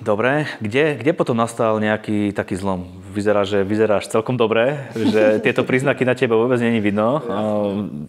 Dobre, 0.00 0.48
kde, 0.64 0.96
kde 0.96 1.12
potom 1.12 1.36
nastal 1.36 1.76
nejaký 1.76 2.32
taký 2.32 2.56
zlom? 2.56 2.88
Vyzerá, 3.12 3.44
že 3.44 3.60
vyzeráš 3.60 4.08
celkom 4.08 4.32
dobre, 4.38 4.88
že 4.96 5.44
tieto 5.44 5.60
príznaky 5.60 6.08
na 6.08 6.16
tebe 6.16 6.32
vôbec 6.32 6.56
není 6.56 6.80
vidno. 6.80 7.20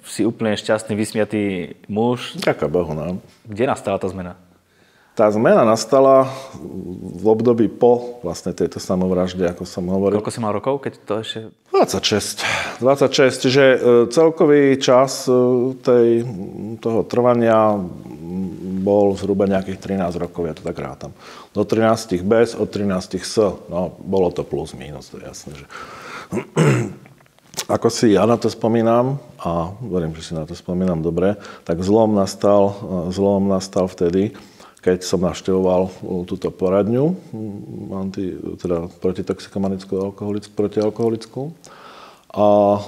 Si 0.07 0.23
úplne 0.23 0.55
šťastný, 0.55 0.95
vysmiatý 0.95 1.75
muž. 1.91 2.39
Ďaká 2.39 2.71
Bohu, 2.71 2.95
no. 2.95 3.19
Kde 3.43 3.67
nastala 3.67 3.99
tá 3.99 4.07
zmena? 4.07 4.39
Tá 5.11 5.27
zmena 5.27 5.67
nastala 5.67 6.31
v 6.55 7.25
období 7.27 7.67
po 7.67 8.23
vlastne 8.23 8.55
tejto 8.55 8.79
samovražde, 8.79 9.43
ako 9.43 9.67
som 9.67 9.83
hovoril. 9.91 10.23
Koľko 10.23 10.31
si 10.31 10.39
mal 10.39 10.55
rokov, 10.55 10.87
keď 10.87 10.93
to 11.03 11.13
ešte... 11.19 11.39
26. 11.75 12.79
26, 12.79 13.43
čiže 13.43 13.63
e, 13.63 13.77
celkový 14.07 14.79
čas 14.79 15.27
e, 15.27 15.35
tej, 15.83 16.23
toho 16.79 17.03
trvania 17.03 17.75
bol 18.81 19.11
zhruba 19.19 19.51
nejakých 19.51 19.99
13 19.99 20.15
rokov, 20.15 20.47
ja 20.47 20.55
to 20.55 20.63
tak 20.63 20.79
rátam. 20.79 21.11
Do 21.51 21.67
13 21.67 22.23
bez, 22.23 22.55
od 22.55 22.71
13 22.71 23.19
s, 23.19 23.35
no 23.67 23.91
bolo 23.99 24.31
to 24.31 24.47
plus, 24.47 24.71
minus, 24.71 25.11
to 25.11 25.19
je 25.19 25.27
jasné, 25.27 25.51
že... 25.59 25.65
Ako 27.67 27.91
si 27.91 28.15
ja 28.15 28.23
na 28.23 28.39
to 28.39 28.47
spomínam, 28.47 29.19
a 29.39 29.75
verím, 29.83 30.15
že 30.15 30.31
si 30.31 30.33
na 30.35 30.47
to 30.47 30.55
spomínam 30.55 31.03
dobre, 31.03 31.35
tak 31.67 31.83
zlom 31.83 32.15
nastal, 32.15 32.75
zlom 33.11 33.47
nastal 33.51 33.91
vtedy, 33.91 34.35
keď 34.81 35.05
som 35.05 35.21
navštevoval 35.21 35.93
túto 36.25 36.49
poradňu, 36.49 37.13
anti, 37.93 38.33
teda 38.57 38.89
protitoxikomanickú 38.97 39.93
alkoholickú, 39.93 40.51
protialkoholickú. 40.57 41.53
A 42.33 42.79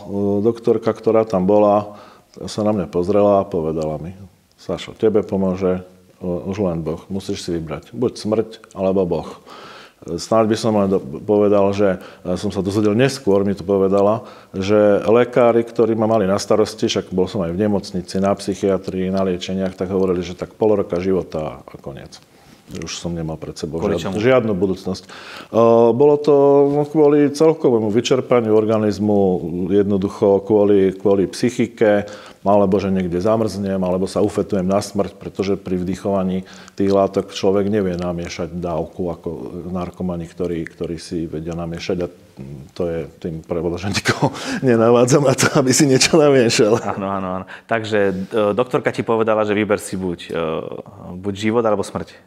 doktorka, 0.41 0.89
ktorá 0.89 1.21
tam 1.23 1.45
bola, 1.45 2.01
sa 2.49 2.65
na 2.65 2.73
mňa 2.73 2.89
pozrela 2.89 3.45
a 3.45 3.47
povedala 3.47 4.01
mi, 4.01 4.17
Sašo, 4.57 4.97
tebe 4.97 5.21
pomôže 5.21 5.85
už 6.23 6.57
len 6.63 6.81
Boh. 6.81 7.03
Musíš 7.11 7.43
si 7.43 7.51
vybrať. 7.51 7.91
Buď 7.91 8.15
smrť, 8.15 8.49
alebo 8.73 9.03
Boh. 9.03 9.29
Snáď 10.03 10.51
by 10.51 10.57
som 10.59 10.73
len 10.75 10.89
povedal, 11.23 11.71
že 11.71 12.03
som 12.35 12.51
sa 12.51 12.59
dozvedel 12.59 12.91
neskôr, 12.91 13.47
mi 13.47 13.55
to 13.55 13.63
povedala, 13.63 14.27
že 14.51 14.99
lekári, 15.07 15.63
ktorí 15.63 15.95
ma 15.95 16.11
mali 16.11 16.27
na 16.27 16.35
starosti, 16.35 16.91
však 16.91 17.15
bol 17.15 17.31
som 17.31 17.39
aj 17.43 17.55
v 17.55 17.61
nemocnici, 17.63 18.19
na 18.19 18.35
psychiatrii, 18.35 19.07
na 19.07 19.23
liečeniach, 19.23 19.79
tak 19.79 19.87
hovorili, 19.87 20.19
že 20.19 20.35
tak 20.35 20.59
pol 20.59 20.75
roka 20.75 20.99
života 20.99 21.63
a 21.63 21.75
koniec 21.79 22.19
už 22.71 22.95
som 22.95 23.11
nemal 23.11 23.35
pred 23.35 23.53
sebou 23.59 23.83
žiadnu, 23.83 24.23
žiadnu 24.23 24.53
budúcnosť. 24.55 25.03
Bolo 25.91 26.15
to 26.15 26.35
no, 26.71 26.83
kvôli 26.87 27.27
celkovému 27.29 27.91
vyčerpaniu 27.91 28.55
organizmu, 28.55 29.19
jednoducho 29.67 30.39
kvôli, 30.47 30.95
kvôli 30.95 31.27
psychike, 31.27 32.07
alebo 32.43 32.75
že 32.79 32.91
niekde 32.91 33.19
zamrznem, 33.23 33.79
alebo 33.79 34.07
sa 34.07 34.23
ufetujem 34.23 34.67
na 34.67 34.79
smrť, 34.79 35.15
pretože 35.15 35.59
pri 35.59 35.79
vdychovaní 35.79 36.43
tých 36.75 36.91
látok 36.91 37.31
človek 37.31 37.67
nevie 37.71 37.95
namiešať 37.95 38.55
dávku 38.59 39.11
ako 39.11 39.29
narkomani, 39.71 40.27
ktorí, 40.27 40.63
ktorí 40.67 40.95
si 40.99 41.27
vedia 41.27 41.55
namiešať 41.55 41.97
a 42.03 42.07
to 42.73 42.83
je 42.89 42.99
tým 43.21 43.45
prevodom, 43.45 43.77
že 43.77 43.93
nikoho 43.97 44.33
nenavádzam 44.65 45.23
na 45.23 45.35
to, 45.37 45.53
aby 45.55 45.71
si 45.71 45.87
niečo 45.87 46.17
namiešal. 46.17 46.81
Áno, 46.83 47.07
áno, 47.07 47.27
áno. 47.41 47.45
Takže 47.69 47.99
e, 48.09 48.13
doktorka 48.57 48.89
ti 48.89 49.05
povedala, 49.05 49.45
že 49.45 49.53
vyber 49.53 49.77
si 49.77 49.95
buď, 49.95 50.19
e, 50.33 50.45
buď 51.15 51.33
život 51.37 51.63
alebo 51.63 51.85
smrť. 51.85 52.17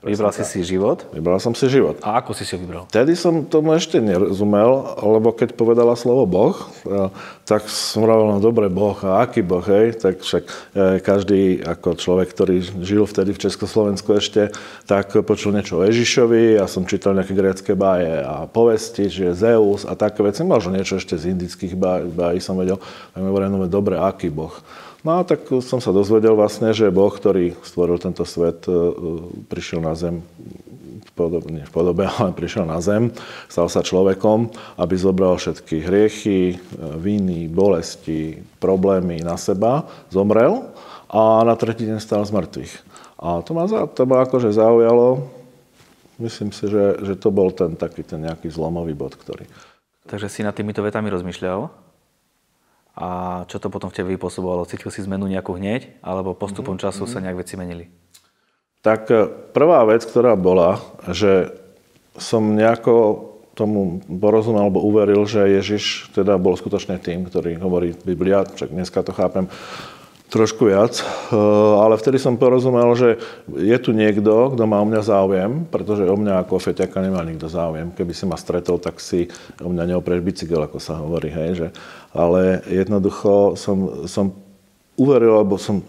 Vybral 0.00 0.32
si 0.32 0.48
si 0.48 0.64
život? 0.64 1.04
Vybral 1.12 1.36
som 1.44 1.52
si 1.52 1.68
život. 1.68 2.00
A 2.00 2.24
ako 2.24 2.32
si 2.32 2.48
si 2.48 2.56
ho 2.56 2.60
vybral? 2.64 2.88
Vtedy 2.88 3.12
som 3.12 3.44
tomu 3.44 3.76
ešte 3.76 4.00
nerozumel, 4.00 4.96
lebo 4.96 5.28
keď 5.28 5.52
povedala 5.52 5.92
slovo 5.92 6.24
Boh, 6.24 6.56
e, 6.88 7.12
tak 7.44 7.68
som 7.68 8.08
hovoril, 8.08 8.32
no 8.32 8.40
dobre, 8.40 8.72
Boh, 8.72 8.96
a 9.04 9.20
aký 9.28 9.44
Boh, 9.44 9.60
hej? 9.60 10.00
Tak 10.00 10.24
však 10.24 10.44
e, 10.48 11.04
každý 11.04 11.60
ako 11.60 12.00
človek, 12.00 12.32
ktorý 12.32 12.64
žil 12.80 13.04
vtedy 13.04 13.36
v 13.36 13.44
Československu 13.44 14.16
ešte, 14.16 14.48
tak 14.88 15.12
počul 15.20 15.52
niečo 15.52 15.76
o 15.76 15.84
Ježišovi, 15.84 16.56
ja 16.56 16.64
som 16.64 16.88
čítal 16.88 17.12
nejaké 17.12 17.36
grecké 17.36 17.76
báje 17.76 18.24
a 18.24 18.48
povesti, 18.48 19.04
že 19.12 19.36
Zeus 19.36 19.84
a 19.84 19.92
také 20.00 20.24
veci, 20.24 20.40
možno 20.48 20.80
niečo 20.80 20.96
ešte 20.96 21.20
z 21.20 21.36
indických 21.36 21.76
bájí 22.08 22.40
som 22.40 22.56
vedel. 22.56 22.80
A 23.12 23.20
mi 23.20 23.28
hovorili, 23.28 23.52
no 23.52 23.68
dobre, 23.68 24.00
aký 24.00 24.32
Boh? 24.32 24.56
No 25.00 25.16
a 25.16 25.24
tak 25.24 25.48
som 25.64 25.80
sa 25.80 25.96
dozvedel 25.96 26.36
vlastne, 26.36 26.76
že 26.76 26.92
Boh, 26.92 27.08
ktorý 27.08 27.56
stvoril 27.64 27.96
tento 27.96 28.28
svet, 28.28 28.68
e, 28.68 28.72
prišiel 29.48 29.80
na 29.80 29.96
zem 29.96 30.20
nie 31.48 31.64
v 31.64 31.72
podobe, 31.72 32.04
ale 32.20 32.32
prišiel 32.32 32.64
na 32.64 32.80
zem, 32.80 33.12
stal 33.48 33.68
sa 33.68 33.84
človekom, 33.84 34.52
aby 34.80 34.94
zobral 34.96 35.36
všetky 35.36 35.84
hriechy, 35.84 36.40
e, 36.52 36.56
viny, 37.00 37.48
bolesti, 37.48 38.40
problémy 38.60 39.20
na 39.24 39.36
seba, 39.36 39.88
zomrel 40.08 40.68
a 41.08 41.44
na 41.44 41.54
tretí 41.56 41.88
deň 41.88 42.00
stal 42.00 42.24
z 42.24 42.32
mŕtvych. 42.36 42.74
A 43.20 43.44
to 43.44 43.52
ma, 43.52 43.68
to 43.68 44.02
ma 44.08 44.24
akože 44.24 44.48
zaujalo. 44.52 45.28
Myslím 46.20 46.52
si, 46.52 46.68
že, 46.68 47.00
že 47.04 47.14
to 47.16 47.32
bol 47.32 47.52
ten 47.52 47.76
taký 47.76 48.04
ten 48.04 48.24
nejaký 48.24 48.48
zlomový 48.52 48.92
bod, 48.92 49.16
ktorý... 49.16 49.44
Takže 50.08 50.28
si 50.32 50.40
nad 50.40 50.56
týmito 50.56 50.80
vetami 50.80 51.12
rozmýšľal? 51.12 51.89
A 52.98 53.42
čo 53.46 53.62
to 53.62 53.70
potom 53.70 53.88
v 53.88 53.96
tebe 53.96 54.08
vypôsobovalo? 54.14 54.66
Cítil 54.66 54.90
si 54.90 55.04
zmenu 55.06 55.30
nejakú 55.30 55.54
hneď, 55.56 55.98
alebo 56.02 56.34
postupom 56.34 56.74
mhm, 56.76 56.82
času 56.82 57.06
sa 57.06 57.18
mhm. 57.18 57.22
nejak 57.26 57.40
veci 57.40 57.54
menili? 57.58 57.84
Tak 58.80 59.00
e, 59.12 59.28
prvá 59.52 59.84
vec, 59.84 60.02
ktorá 60.04 60.34
bola, 60.34 60.80
že 61.12 61.52
som 62.16 62.56
nejako 62.56 63.28
tomu 63.54 64.00
porozumel 64.08 64.64
alebo 64.64 64.80
uveril, 64.80 65.28
že 65.28 65.44
Ježiš 65.44 66.14
teda 66.16 66.40
bol 66.40 66.56
skutočne 66.56 66.96
tým, 66.96 67.28
ktorý 67.28 67.60
hovorí 67.60 67.92
Biblia, 67.92 68.48
však 68.48 68.72
dneska 68.72 69.04
to 69.04 69.12
chápem, 69.12 69.52
trošku 70.30 70.70
viac, 70.70 71.02
eh, 71.02 71.36
ale 71.76 71.98
vtedy 71.98 72.22
som 72.22 72.38
porozumel, 72.38 72.94
že 72.94 73.18
je 73.50 73.76
tu 73.82 73.90
niekto, 73.90 74.54
kto 74.54 74.62
má 74.64 74.78
o 74.78 74.86
mňa 74.86 75.02
záujem, 75.02 75.50
pretože 75.66 76.06
o 76.06 76.16
mňa 76.16 76.46
ako 76.46 76.62
feťaka 76.62 76.96
nemá 77.02 77.26
nikto 77.26 77.50
záujem. 77.50 77.90
Keby 77.90 78.12
si 78.14 78.24
ma 78.30 78.38
stretol, 78.38 78.78
tak 78.78 79.02
si 79.02 79.26
o 79.58 79.68
mňa 79.68 79.94
neoprieš 79.94 80.22
bicykel, 80.22 80.62
ako 80.62 80.78
sa 80.78 81.02
hovorí. 81.02 81.34
Hej, 81.34 81.50
že, 81.58 81.68
ale 82.14 82.62
jednoducho 82.70 83.58
som, 83.58 84.06
som 84.06 84.30
uveril, 84.94 85.34
alebo 85.34 85.58
som 85.58 85.82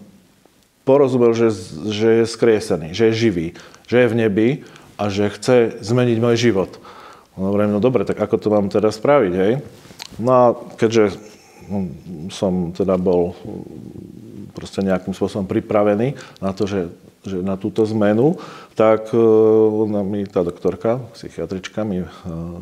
porozumel, 0.82 1.30
že, 1.32 1.54
že 1.88 2.08
je 2.22 2.24
skriesený, 2.26 2.90
že 2.90 3.14
je 3.14 3.20
živý, 3.30 3.46
že 3.86 4.02
je 4.02 4.10
v 4.10 4.18
nebi 4.18 4.48
a 4.98 5.06
že 5.06 5.30
chce 5.30 5.78
zmeniť 5.78 6.18
môj 6.18 6.36
život. 6.36 6.70
Hovorím, 7.38 7.72
no 7.72 7.80
dobre, 7.80 8.04
tak 8.04 8.18
ako 8.18 8.36
to 8.36 8.48
mám 8.52 8.68
teda 8.68 8.92
spraviť, 8.92 9.32
hej? 9.32 9.52
No 10.20 10.30
a 10.30 10.44
keďže 10.76 11.16
no, 11.70 11.88
som 12.28 12.76
teda 12.76 13.00
bol 13.00 13.32
proste 14.62 14.78
nejakým 14.86 15.10
spôsobom 15.10 15.50
pripravený 15.50 16.14
na 16.38 16.54
to, 16.54 16.70
že, 16.70 16.86
že 17.26 17.42
na 17.42 17.58
túto 17.58 17.82
zmenu, 17.82 18.38
tak 18.78 19.10
e, 19.10 19.18
ona 19.18 20.06
mi, 20.06 20.22
tá 20.22 20.46
doktorka, 20.46 21.02
psychiatrička 21.18 21.82
mi 21.82 22.06
e, 22.06 22.08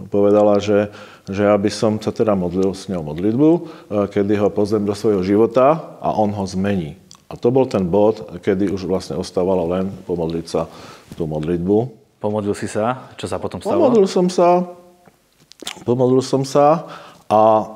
povedala, 0.08 0.56
že, 0.64 0.88
že 1.28 1.44
aby 1.44 1.68
som 1.68 2.00
sa 2.00 2.08
teda 2.08 2.32
modlil 2.32 2.72
s 2.72 2.88
ňou 2.88 3.04
modlitbu, 3.04 3.50
e, 3.52 3.60
kedy 4.08 4.40
ho 4.40 4.48
pozriem 4.48 4.88
do 4.88 4.96
svojho 4.96 5.20
života 5.20 6.00
a 6.00 6.16
on 6.16 6.32
ho 6.32 6.44
zmení. 6.48 6.96
A 7.28 7.36
to 7.36 7.52
bol 7.52 7.68
ten 7.68 7.84
bod, 7.84 8.40
kedy 8.40 8.72
už 8.72 8.88
vlastne 8.88 9.20
ostávalo 9.20 9.68
len 9.68 9.92
pomodliť 10.08 10.46
sa 10.48 10.72
tú 11.20 11.28
modlitbu. 11.28 11.76
Pomodlil 12.16 12.56
si 12.56 12.66
sa? 12.66 13.12
Čo 13.20 13.28
sa 13.28 13.36
potom 13.36 13.60
stalo? 13.60 13.76
Pomodlil 13.76 14.08
som 14.08 14.26
sa. 14.32 14.64
Pomodlil 15.84 16.24
som 16.24 16.48
sa 16.48 16.88
a 17.28 17.70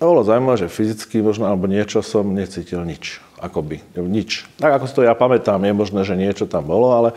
to 0.00 0.08
bolo 0.08 0.24
zaujímavé, 0.24 0.56
že 0.64 0.72
fyzicky 0.72 1.20
možno 1.20 1.44
alebo 1.44 1.68
niečo 1.68 2.00
som 2.00 2.24
necítil 2.32 2.80
nič. 2.88 3.20
Akoby, 3.36 3.84
nič. 4.00 4.48
Tak 4.56 4.80
ako 4.80 4.84
si 4.88 4.96
to 4.96 5.04
ja 5.04 5.12
pamätám, 5.12 5.60
je 5.60 5.76
možné, 5.76 6.00
že 6.08 6.16
niečo 6.16 6.48
tam 6.48 6.64
bolo, 6.64 6.96
ale, 6.96 7.10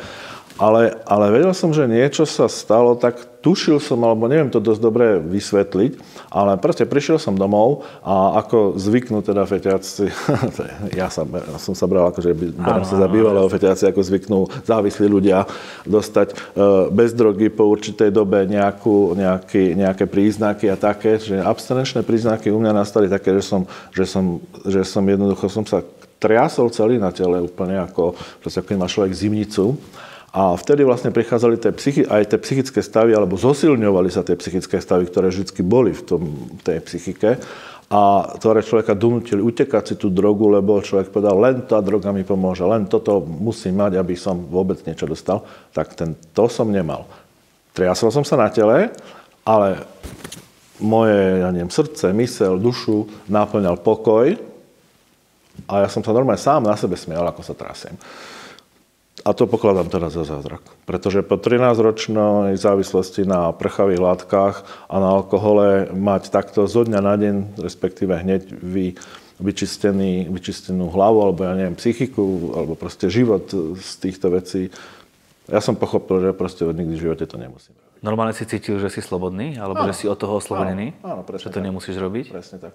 ale, 0.60 1.00
ale 1.08 1.25
vedel 1.32 1.56
som, 1.56 1.72
že 1.72 1.88
niečo 1.88 2.28
sa 2.28 2.52
stalo, 2.52 3.00
tak 3.00 3.33
tušil 3.44 3.84
som, 3.84 4.00
alebo 4.08 4.32
neviem 4.32 4.48
to 4.48 4.64
dosť 4.64 4.82
dobre 4.82 5.20
vysvetliť, 5.20 6.00
ale 6.32 6.56
proste 6.56 6.88
prišiel 6.88 7.20
som 7.20 7.36
domov 7.36 7.84
a 8.00 8.40
ako 8.40 8.80
zvyknú 8.80 9.20
teda 9.20 9.44
feťáci, 9.44 10.08
ja, 11.00 11.12
sa, 11.12 11.28
ja 11.28 11.60
som 11.60 11.76
sa 11.76 11.84
bral, 11.84 12.08
akože 12.16 12.32
berám 12.56 12.88
sa 12.88 12.96
za 12.96 13.08
bývalého 13.12 13.46
feťáci, 13.52 13.84
ako 13.92 14.00
zvyknú 14.00 14.40
závislí 14.64 15.12
ľudia 15.12 15.44
dostať 15.84 16.32
e, 16.32 16.36
bez 16.96 17.12
drogy 17.12 17.52
po 17.52 17.68
určitej 17.68 18.16
dobe 18.16 18.48
nejakú, 18.48 19.12
nejaký, 19.20 19.76
nejaké 19.76 20.08
príznaky 20.08 20.72
a 20.72 20.80
také, 20.80 21.20
že 21.20 21.36
abstinenčné 21.44 22.08
príznaky 22.08 22.48
u 22.48 22.64
mňa 22.64 22.72
nastali 22.72 23.12
také, 23.12 23.36
že 23.36 23.44
som, 23.44 23.68
že 23.92 24.08
som, 24.08 24.40
že 24.64 24.88
som 24.88 25.04
jednoducho 25.04 25.52
som 25.52 25.68
sa 25.68 25.84
triasol 26.24 26.72
celý 26.72 26.96
na 26.96 27.12
tele 27.12 27.44
úplne, 27.44 27.84
ako, 27.84 28.16
proste, 28.40 28.64
ako 28.64 28.68
keď 28.72 28.78
má 28.80 28.88
človek 28.88 29.12
zimnicu. 29.12 29.76
A 30.34 30.58
vtedy 30.58 30.82
vlastne 30.82 31.13
prichádzali 31.13 31.62
tie 31.62 31.70
psychi- 31.78 32.10
aj 32.10 32.34
tie 32.34 32.40
psychické 32.42 32.82
stavy, 32.82 33.13
alebo 33.13 33.38
zosilňovali 33.38 34.10
sa 34.10 34.25
tie 34.25 34.34
psychické 34.34 34.82
stavy, 34.82 35.06
ktoré 35.06 35.30
vždy 35.30 35.62
boli 35.62 35.94
v 35.94 36.02
tom, 36.02 36.22
tej 36.66 36.82
psychike 36.90 37.38
a 37.94 38.25
ktoré 38.42 38.66
človeka 38.66 38.98
donútili 38.98 39.46
utekať 39.46 39.94
si 39.94 39.96
tú 40.02 40.10
drogu, 40.10 40.50
lebo 40.50 40.82
človek 40.82 41.13
povedal, 41.13 41.38
len 41.38 41.62
tá 41.70 41.78
droga 41.78 42.10
mi 42.10 42.25
pomôže, 42.25 42.66
len 42.66 42.90
toto 42.90 43.22
musím 43.22 43.78
mať, 43.78 44.02
aby 44.02 44.18
som 44.18 44.42
vôbec 44.50 44.82
niečo 44.82 45.06
dostal. 45.06 45.46
Tak 45.70 45.94
ten, 45.94 46.18
to 46.34 46.50
som 46.50 46.74
nemal. 46.74 47.06
Triasol 47.78 48.10
som 48.10 48.25
sa 48.25 48.34
na 48.34 48.50
tele, 48.50 48.90
ale 49.46 49.86
moje, 50.82 51.46
ja 51.46 51.54
neviem, 51.54 51.70
srdce, 51.70 52.10
mysel, 52.18 52.58
dušu 52.58 53.06
náplňal 53.30 53.78
pokoj 53.86 54.34
a 55.70 55.86
ja 55.86 55.90
som 55.94 56.02
sa 56.02 56.10
normálne 56.10 56.42
sám 56.42 56.66
na 56.66 56.74
sebe 56.74 56.98
smial, 56.98 57.30
ako 57.30 57.46
sa 57.46 57.54
trasiem. 57.54 57.94
A 59.22 59.32
to 59.38 59.46
pokladám 59.46 59.93
teraz 59.93 60.17
za 60.17 60.25
zázrak. 60.25 60.65
Pretože 60.89 61.22
po 61.22 61.38
13-ročnej 61.38 62.58
závislosti 62.58 63.29
na 63.29 63.53
prchavých 63.53 64.01
látkach 64.01 64.65
a 64.89 64.96
na 64.98 65.13
alkohole 65.22 65.93
mať 65.93 66.34
takto 66.34 66.65
zo 66.65 66.82
dňa 66.82 67.00
na 67.00 67.15
deň, 67.15 67.36
respektíve 67.62 68.10
hneď 68.10 68.50
vy, 68.50 68.98
vyčistený, 69.38 70.27
vyčistenú 70.34 70.89
hlavu, 70.89 71.29
alebo 71.29 71.46
ja 71.46 71.53
neviem, 71.53 71.77
psychiku, 71.77 72.58
alebo 72.58 72.74
proste 72.74 73.08
život 73.08 73.48
z 73.77 73.91
týchto 74.01 74.34
vecí, 74.34 74.74
ja 75.46 75.60
som 75.62 75.77
pochopil, 75.77 76.24
že 76.24 76.29
proste 76.34 76.63
nikdy 76.65 76.96
v 76.98 77.03
živote 77.03 77.25
to 77.29 77.38
nemusím. 77.38 77.75
Normálne 78.03 78.36
si 78.36 78.43
cítil, 78.43 78.79
že 78.84 78.91
si 78.91 79.00
slobodný, 79.00 79.55
alebo 79.62 79.84
áno. 79.84 79.91
že 79.91 80.03
si 80.03 80.05
od 80.12 80.20
toho 80.20 80.41
oslobodený? 80.41 81.00
Áno, 81.00 81.20
áno 81.20 81.22
presne 81.24 81.48
Že 81.48 81.55
to 81.55 81.60
tak. 81.62 81.67
nemusíš 81.70 81.96
robiť? 81.96 82.25
Presne 82.36 82.58
tak. 82.60 82.74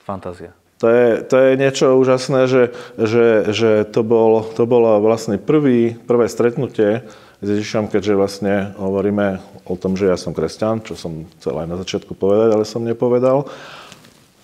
Fantázia. 0.00 0.52
To 0.80 0.88
je, 0.88 1.20
to 1.28 1.36
je 1.36 1.50
niečo 1.60 1.92
úžasné, 2.00 2.48
že, 2.48 2.62
že, 2.96 3.52
že 3.52 3.70
to, 3.84 4.00
bol, 4.00 4.48
to 4.56 4.64
bolo 4.64 4.96
vlastne 5.04 5.36
prvý, 5.36 5.92
prvé 5.92 6.24
stretnutie 6.24 7.04
s 7.40 7.46
Ježišom, 7.46 7.92
keďže 7.92 8.16
vlastne 8.16 8.54
hovoríme 8.80 9.44
o 9.68 9.76
tom, 9.76 9.92
že 9.92 10.08
ja 10.08 10.16
som 10.16 10.32
kresťan, 10.32 10.80
čo 10.80 10.96
som 10.96 11.28
chcel 11.36 11.60
aj 11.60 11.68
na 11.68 11.76
začiatku 11.76 12.16
povedať, 12.16 12.56
ale 12.56 12.64
som 12.64 12.80
nepovedal. 12.80 13.44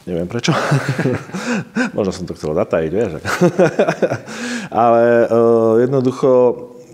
Neviem 0.05 0.29
prečo. 0.29 0.53
Možno 1.97 2.13
som 2.13 2.29
to 2.29 2.37
chcel 2.37 2.53
zatajiť, 2.53 2.91
vieš. 2.93 3.17
ale 4.85 5.25
uh, 5.25 5.81
jednoducho 5.81 6.31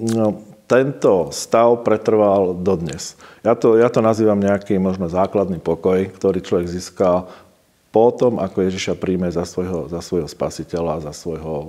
no, 0.00 0.38
tento 0.70 1.34
stav 1.34 1.82
pretrval 1.82 2.56
dodnes. 2.62 3.18
Ja 3.42 3.58
to, 3.58 3.74
ja 3.74 3.90
to 3.90 4.00
nazývam 4.00 4.38
nejaký 4.38 4.78
možno 4.78 5.10
základný 5.10 5.58
pokoj, 5.58 6.08
ktorý 6.14 6.38
človek 6.40 6.70
získa 6.70 7.28
potom, 7.92 8.40
ako 8.40 8.64
Ježiša 8.64 8.96
príjme 8.96 9.28
za 9.28 9.44
svojho, 9.44 9.86
za 9.92 10.00
svojho 10.00 10.24
spasiteľa, 10.24 11.04
za 11.04 11.12
svojho 11.12 11.54
e, 11.60 11.68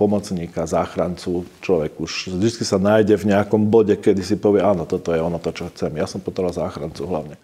pomocníka, 0.00 0.64
záchrancu, 0.64 1.44
človek 1.60 2.00
už 2.00 2.32
vždy 2.32 2.64
sa 2.64 2.80
nájde 2.80 3.20
v 3.20 3.28
nejakom 3.36 3.68
bode, 3.68 3.92
kedy 4.00 4.24
si 4.24 4.40
povie, 4.40 4.64
áno, 4.64 4.88
toto 4.88 5.12
je 5.12 5.20
ono 5.20 5.36
to, 5.36 5.52
čo 5.52 5.68
chcem. 5.68 5.92
Ja 6.00 6.08
som 6.08 6.24
potreboval 6.24 6.56
záchrancu 6.56 7.04
hlavne. 7.04 7.36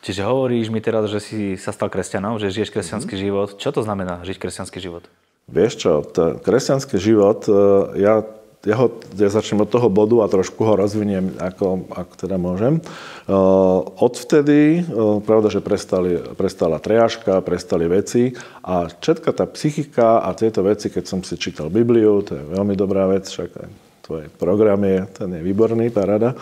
Čiže 0.00 0.24
hovoríš 0.24 0.72
mi 0.72 0.80
teraz, 0.80 1.12
že 1.12 1.20
si 1.20 1.40
sa 1.60 1.68
stal 1.68 1.92
kresťanom, 1.92 2.40
že 2.40 2.48
žiješ 2.48 2.72
kresťanský 2.72 3.12
mm-hmm. 3.12 3.28
život. 3.28 3.48
Čo 3.60 3.70
to 3.76 3.80
znamená 3.84 4.24
žiť 4.24 4.40
kresťanský 4.40 4.78
život? 4.80 5.04
Vieš 5.52 5.72
čo, 5.76 5.92
t- 6.08 6.40
kresťanský 6.40 6.96
život, 6.96 7.44
e, 7.44 7.52
ja 8.00 8.24
ja, 8.66 8.74
ho, 8.74 8.98
ja 9.14 9.30
začnem 9.30 9.62
od 9.62 9.70
toho 9.70 9.86
bodu 9.86 10.22
a 10.22 10.30
trošku 10.30 10.58
ho 10.66 10.74
rozviniem, 10.74 11.38
ako, 11.38 11.86
ako 11.94 12.12
teda 12.18 12.36
môžem. 12.36 12.82
Uh, 13.30 13.86
odvtedy, 14.02 14.82
uh, 14.82 15.22
pravda, 15.22 15.52
že 15.52 15.62
prestali, 15.62 16.18
prestala 16.34 16.82
triažka, 16.82 17.38
prestali 17.46 17.86
veci 17.86 18.34
a 18.66 18.90
všetka 18.90 19.30
tá 19.30 19.46
psychika 19.46 20.26
a 20.26 20.34
tieto 20.34 20.66
veci, 20.66 20.90
keď 20.90 21.04
som 21.06 21.20
si 21.22 21.38
čítal 21.38 21.70
Bibliu, 21.70 22.26
to 22.26 22.34
je 22.34 22.44
veľmi 22.50 22.74
dobrá 22.74 23.06
vec, 23.06 23.30
však 23.30 23.87
tvoj 24.08 24.32
program 24.40 24.80
ten 25.12 25.28
je 25.36 25.44
výborný, 25.44 25.92
parada, 25.92 26.32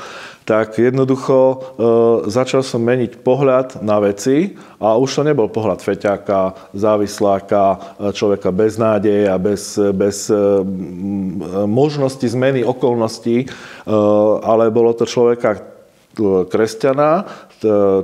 tak 0.47 0.79
jednoducho 0.79 1.35
e, 1.35 1.57
začal 2.31 2.63
som 2.63 2.79
meniť 2.79 3.19
pohľad 3.27 3.83
na 3.83 3.99
veci 3.99 4.55
a 4.79 4.95
už 4.95 5.11
to 5.11 5.23
nebol 5.27 5.51
pohľad 5.51 5.83
feťáka, 5.83 6.71
závisláka, 6.71 7.99
e, 7.99 8.15
človeka 8.15 8.55
bez 8.55 8.79
nádeje 8.79 9.27
a 9.27 9.35
bez, 9.35 9.75
bez 9.91 10.31
e, 10.31 10.39
možnosti 11.67 12.23
zmeny 12.23 12.63
okolností, 12.63 13.43
e, 13.43 13.47
ale 14.47 14.71
bolo 14.71 14.95
to 14.95 15.03
človeka 15.03 15.59
e, 15.59 15.61
kresťana, 16.47 17.27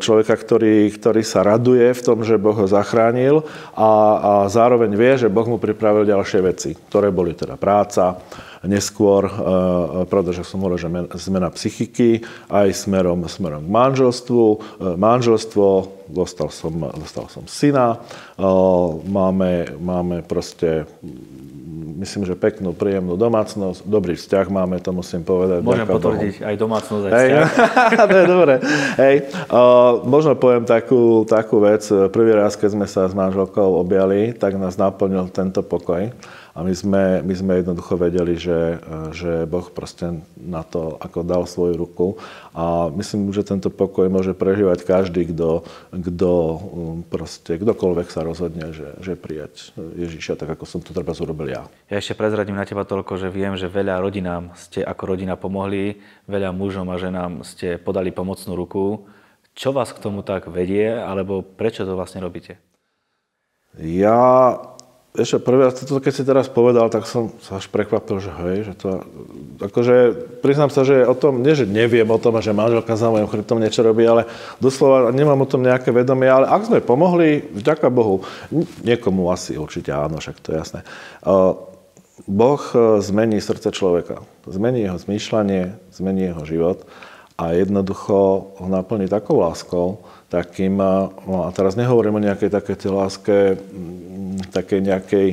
človeka, 0.00 0.32
ktorý, 0.32 0.88
ktorý 0.96 1.20
sa 1.20 1.44
raduje 1.44 1.92
v 1.92 2.00
tom, 2.00 2.24
že 2.24 2.40
Boh 2.40 2.56
ho 2.56 2.64
zachránil 2.64 3.44
a, 3.76 3.90
a 4.16 4.32
zároveň 4.48 4.96
vie, 4.96 5.12
že 5.20 5.28
Boh 5.28 5.44
mu 5.44 5.60
pripravil 5.60 6.08
ďalšie 6.08 6.40
veci, 6.40 6.72
ktoré 6.72 7.12
boli 7.12 7.36
teda 7.36 7.60
práca, 7.60 8.16
neskôr, 8.62 9.26
e, 9.26 9.32
pravda, 10.06 10.30
že 10.30 10.46
som 10.46 10.62
hovoril, 10.62 10.78
že 10.78 10.90
zmena 11.18 11.50
psychiky 11.50 12.22
aj 12.46 12.70
smerom, 12.86 13.26
smerom 13.26 13.66
k 13.66 13.70
manželstvu. 13.70 14.42
E, 14.42 14.56
manželstvo, 14.94 15.66
dostal 16.06 16.48
som, 16.54 16.72
dostal 16.94 17.26
som 17.26 17.44
syna, 17.50 17.98
e, 18.38 18.46
máme, 19.06 19.78
máme 19.82 20.22
proste 20.22 20.86
myslím, 22.02 22.26
že 22.26 22.34
peknú, 22.34 22.74
príjemnú 22.74 23.14
domácnosť, 23.14 23.86
dobrý 23.86 24.18
vzťah 24.18 24.46
máme, 24.50 24.82
to 24.82 24.90
musím 24.90 25.22
povedať. 25.22 25.62
Môžem 25.62 25.86
potvrdiť 25.86 26.34
Bohu. 26.42 26.48
aj 26.50 26.54
domácnosť, 26.58 27.04
aj 27.06 27.12
vzťah. 27.12 27.50
To 28.12 28.16
je 28.18 28.26
dobré. 28.26 28.54
Hej, 28.98 29.16
uh, 29.48 30.02
možno 30.02 30.34
poviem 30.34 30.66
takú, 30.66 31.22
takú 31.24 31.62
vec. 31.62 31.86
Prvý 32.10 32.34
raz, 32.34 32.58
keď 32.58 32.68
sme 32.74 32.86
sa 32.90 33.06
s 33.06 33.14
manželkou 33.14 33.78
objali, 33.78 34.34
tak 34.34 34.58
nás 34.58 34.74
naplnil 34.74 35.30
tento 35.30 35.62
pokoj. 35.62 36.10
A 36.52 36.60
my 36.60 36.74
sme, 36.76 37.24
my 37.24 37.32
sme 37.32 37.52
jednoducho 37.64 37.96
vedeli, 37.96 38.36
že, 38.36 38.76
že 39.16 39.48
Boh 39.48 39.64
proste 39.72 40.20
na 40.36 40.60
to 40.60 41.00
ako 41.00 41.24
dal 41.24 41.48
svoju 41.48 41.80
ruku. 41.80 42.20
A 42.52 42.92
myslím, 42.92 43.32
že 43.32 43.40
tento 43.40 43.72
pokoj 43.72 44.12
môže 44.12 44.36
prežívať 44.36 44.84
každý, 44.84 45.32
kto, 45.32 45.64
kto 45.96 46.30
um, 46.30 46.58
proste, 47.08 47.56
kdokoľvek 47.56 48.08
sa 48.12 48.20
rozhodne, 48.20 48.68
že, 48.76 49.00
že 49.00 49.16
prijať 49.16 49.72
Ježiša, 49.76 50.36
tak 50.36 50.52
ako 50.52 50.68
som 50.68 50.84
to 50.84 50.92
treba 50.92 51.16
urobil 51.16 51.48
ja. 51.48 51.64
Ja 51.88 51.96
ešte 51.96 52.20
prezradím 52.20 52.60
na 52.60 52.68
teba 52.68 52.84
toľko, 52.84 53.16
že 53.16 53.32
viem, 53.32 53.56
že 53.56 53.72
veľa 53.72 54.04
rodinám 54.04 54.52
ste 54.52 54.84
ako 54.84 55.16
rodina 55.16 55.40
pomohli, 55.40 56.04
veľa 56.28 56.52
mužom 56.52 56.84
a 56.92 57.00
ženám 57.00 57.48
ste 57.48 57.80
podali 57.80 58.12
pomocnú 58.12 58.52
ruku. 58.52 59.08
Čo 59.56 59.72
vás 59.72 59.92
k 59.92 60.00
tomu 60.00 60.20
tak 60.20 60.52
vedie, 60.52 60.92
alebo 60.92 61.40
prečo 61.40 61.84
to 61.88 61.96
vlastne 61.96 62.20
robíte? 62.20 62.60
Ja 63.80 64.60
Prvý 65.12 65.60
raz, 65.60 65.76
toto 65.76 66.00
keď 66.00 66.12
si 66.16 66.24
teraz 66.24 66.48
povedal, 66.48 66.88
tak 66.88 67.04
som 67.04 67.28
sa 67.44 67.60
až 67.60 67.68
prekvapil, 67.68 68.16
že 68.16 68.32
hej, 68.32 68.56
že 68.64 68.74
to, 68.80 69.04
akože 69.60 69.96
priznám 70.40 70.72
sa, 70.72 70.88
že 70.88 71.04
o 71.04 71.12
tom, 71.12 71.44
nie 71.44 71.52
že 71.52 71.68
neviem 71.68 72.08
o 72.08 72.16
tom, 72.16 72.40
že 72.40 72.56
manželka 72.56 72.96
za 72.96 73.12
mojom 73.12 73.28
chrbtom 73.28 73.60
niečo 73.60 73.84
robí, 73.84 74.08
ale 74.08 74.24
doslova 74.56 75.12
nemám 75.12 75.44
o 75.44 75.50
tom 75.52 75.60
nejaké 75.60 75.92
vedomie, 75.92 76.32
ale 76.32 76.48
ak 76.48 76.64
sme 76.64 76.80
pomohli, 76.80 77.44
vďaka 77.44 77.92
Bohu, 77.92 78.24
niekomu 78.80 79.28
asi 79.28 79.60
určite 79.60 79.92
áno, 79.92 80.16
však 80.16 80.40
to 80.40 80.56
je 80.56 80.56
jasné. 80.56 80.80
Boh 82.24 82.62
e, 82.72 83.02
zmení 83.04 83.36
srdce 83.44 83.68
človeka, 83.68 84.24
zmení 84.48 84.88
jeho 84.88 84.96
zmýšľanie, 84.96 85.76
zmení 85.92 86.32
jeho 86.32 86.42
život 86.48 86.88
a 87.38 87.56
jednoducho 87.56 88.46
ho 88.58 88.66
naplní 88.68 89.08
takou 89.08 89.40
láskou, 89.40 89.98
takým, 90.28 90.80
no 91.26 91.44
a 91.44 91.52
teraz 91.52 91.76
nehovorím 91.76 92.16
o 92.16 92.24
nejakej 92.24 92.50
také 92.52 92.72
tej 92.72 92.92
láske, 92.92 93.36
takej 94.52 94.80
nejakej, 94.80 95.26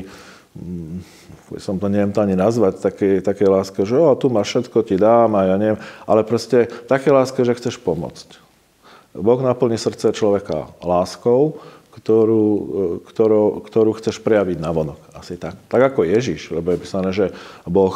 som 1.60 1.80
to 1.80 1.88
neviem 1.88 2.12
to 2.12 2.20
ani 2.20 2.36
nazvať, 2.36 2.84
takej, 2.84 3.24
takej 3.24 3.48
láske, 3.48 3.82
že 3.88 3.96
o, 3.96 4.12
tu 4.20 4.28
máš 4.28 4.52
všetko, 4.52 4.84
ti 4.84 5.00
dám 5.00 5.36
a 5.40 5.48
ja 5.48 5.56
neviem, 5.56 5.80
ale 6.04 6.28
proste 6.28 6.68
také 6.88 7.12
láske, 7.16 7.44
že 7.48 7.56
chceš 7.56 7.80
pomôcť. 7.80 8.40
Boh 9.16 9.42
naplní 9.42 9.80
srdce 9.80 10.14
človeka 10.14 10.70
láskou, 10.84 11.58
ktorú, 11.90 12.46
ktorú, 13.10 13.66
ktorú 13.66 13.92
chceš 13.98 14.22
prejaviť 14.22 14.58
na 14.62 14.72
vonok. 14.72 15.02
Asi 15.12 15.36
tak. 15.36 15.58
Tak 15.68 15.94
ako 15.94 16.08
Ježiš, 16.08 16.54
lebo 16.54 16.72
je 16.72 16.82
písané, 16.86 17.10
že 17.12 17.34
Boh 17.66 17.92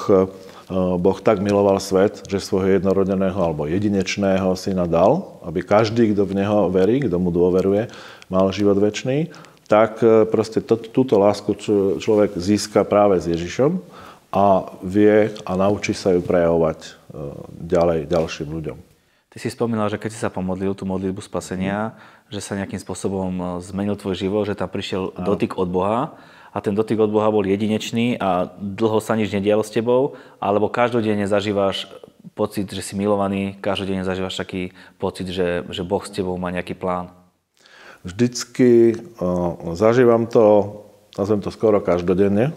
boh 0.71 1.19
tak 1.19 1.43
miloval 1.43 1.75
svet, 1.83 2.23
že 2.27 2.39
svojho 2.39 2.79
jednorodeného 2.79 3.35
alebo 3.35 3.67
jedinečného 3.67 4.55
syna 4.55 4.87
dal, 4.87 5.39
aby 5.43 5.59
každý, 5.59 6.15
kto 6.15 6.23
v 6.23 6.39
Neho 6.39 6.71
verí, 6.71 7.03
kto 7.03 7.19
mu 7.19 7.35
dôveruje, 7.35 7.91
mal 8.31 8.47
život 8.55 8.79
väčší, 8.79 9.33
tak 9.67 9.99
eh, 10.03 10.23
proste 10.27 10.59
to, 10.63 10.79
túto 10.79 11.19
lásku 11.19 11.55
človek 11.99 12.35
získa 12.35 12.83
práve 12.87 13.19
s 13.19 13.27
Ježišom 13.27 13.79
a 14.33 14.75
vie 14.81 15.33
a 15.45 15.51
naučí 15.53 15.91
sa 15.91 16.15
ju 16.15 16.21
prejavovať 16.23 16.79
eh, 16.83 16.91
ďalej 17.59 17.99
ďalším 18.07 18.49
ľuďom. 18.51 18.77
Ty 19.33 19.37
si 19.41 19.49
spomínal, 19.49 19.89
že 19.89 19.97
keď 19.97 20.11
si 20.13 20.19
sa 20.21 20.29
pomodlil 20.29 20.77
tú 20.77 20.85
modlitbu 20.85 21.17
spasenia, 21.25 21.97
že 22.29 22.37
sa 22.37 22.53
nejakým 22.53 22.77
spôsobom 22.77 23.57
zmenil 23.65 23.97
tvoj 23.97 24.13
život, 24.13 24.45
že 24.45 24.53
tam 24.53 24.69
prišiel 24.69 25.09
dotyk 25.25 25.57
od 25.57 25.73
Boha 25.73 26.13
a 26.53 26.57
ten 26.61 26.77
dotyk 26.77 27.01
od 27.01 27.09
Boha 27.09 27.33
bol 27.33 27.41
jedinečný 27.43 28.21
a 28.21 28.45
dlho 28.61 29.01
sa 29.01 29.17
nič 29.17 29.33
nedialo 29.33 29.65
s 29.65 29.73
tebou, 29.73 30.13
alebo 30.37 30.69
každodenne 30.69 31.25
zažívaš 31.25 31.89
pocit, 32.37 32.69
že 32.69 32.85
si 32.85 32.93
milovaný, 32.93 33.57
každodenne 33.57 34.05
zažívaš 34.05 34.37
taký 34.37 34.71
pocit, 35.01 35.27
že, 35.33 35.65
že 35.73 35.81
Boh 35.81 36.05
s 36.05 36.13
tebou 36.13 36.37
má 36.37 36.53
nejaký 36.53 36.77
plán? 36.77 37.09
Vždycky 38.05 38.99
uh, 39.17 39.73
zažívam 39.73 40.29
to, 40.29 40.77
nazvem 41.17 41.41
to 41.41 41.49
skoro 41.49 41.81
každodenne, 41.81 42.53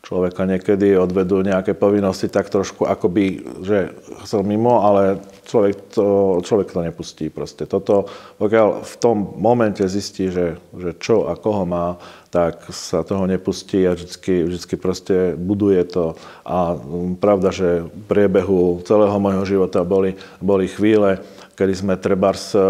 človeka 0.00 0.48
niekedy 0.48 0.96
odvedú 0.96 1.44
nejaké 1.44 1.76
povinnosti 1.76 2.32
tak 2.32 2.48
trošku 2.48 2.88
akoby, 2.88 3.44
že 3.60 3.92
chcel 4.24 4.42
mimo, 4.48 4.80
ale 4.80 5.20
človek 5.44 5.92
to, 5.92 6.40
človek 6.40 6.72
to 6.72 6.80
nepustí 6.80 7.26
proste. 7.28 7.68
Toto, 7.68 8.08
pokiaľ 8.40 8.80
v 8.80 8.94
tom 8.96 9.16
momente 9.36 9.84
zistí, 9.84 10.32
že, 10.32 10.56
že 10.72 10.96
čo 10.96 11.28
a 11.28 11.36
koho 11.36 11.68
má, 11.68 12.00
tak 12.32 12.70
sa 12.72 13.02
toho 13.02 13.26
nepustí 13.26 13.82
a 13.84 13.92
vždycky, 13.92 14.46
vždycky 14.46 14.74
proste 14.80 15.16
buduje 15.36 15.82
to. 15.84 16.16
A 16.46 16.78
pravda, 17.18 17.52
že 17.52 17.84
v 17.84 17.90
priebehu 18.08 18.80
celého 18.86 19.18
môjho 19.20 19.44
života 19.44 19.84
boli, 19.84 20.16
boli 20.40 20.70
chvíle, 20.70 21.20
kedy 21.60 21.74
sme 21.76 21.94
trebárs 22.00 22.56
e, 22.56 22.60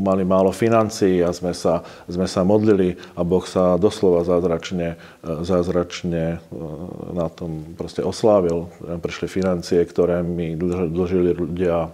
mali 0.00 0.24
málo 0.24 0.56
financií 0.56 1.20
a 1.20 1.28
sme 1.36 1.52
sa, 1.52 1.84
sme 2.08 2.24
sa 2.24 2.40
modlili 2.40 2.96
a 3.12 3.20
Boh 3.20 3.44
sa 3.44 3.76
doslova 3.76 4.24
zázračne, 4.24 4.96
e, 5.20 5.28
zázračne 5.44 6.40
e, 6.40 6.56
na 7.12 7.28
tom 7.28 7.76
proste 7.76 8.00
oslávil. 8.00 8.72
Prišli 8.80 9.28
financie, 9.28 9.84
ktoré 9.84 10.24
mi 10.24 10.56
dlžili 10.56 11.36
ľudia 11.36 11.92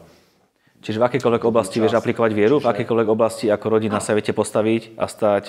Čiže 0.84 1.02
v 1.02 1.04
akékoľvek 1.08 1.42
oblasti 1.48 1.82
vieš 1.82 1.98
aplikovať 1.98 2.30
vieru? 2.36 2.62
V 2.62 2.68
akékoľvek 2.70 3.08
oblasti 3.10 3.46
ako 3.50 3.66
rodina 3.80 3.98
sa 3.98 4.14
viete 4.14 4.30
postaviť 4.30 4.94
a 5.00 5.06
stať, 5.10 5.44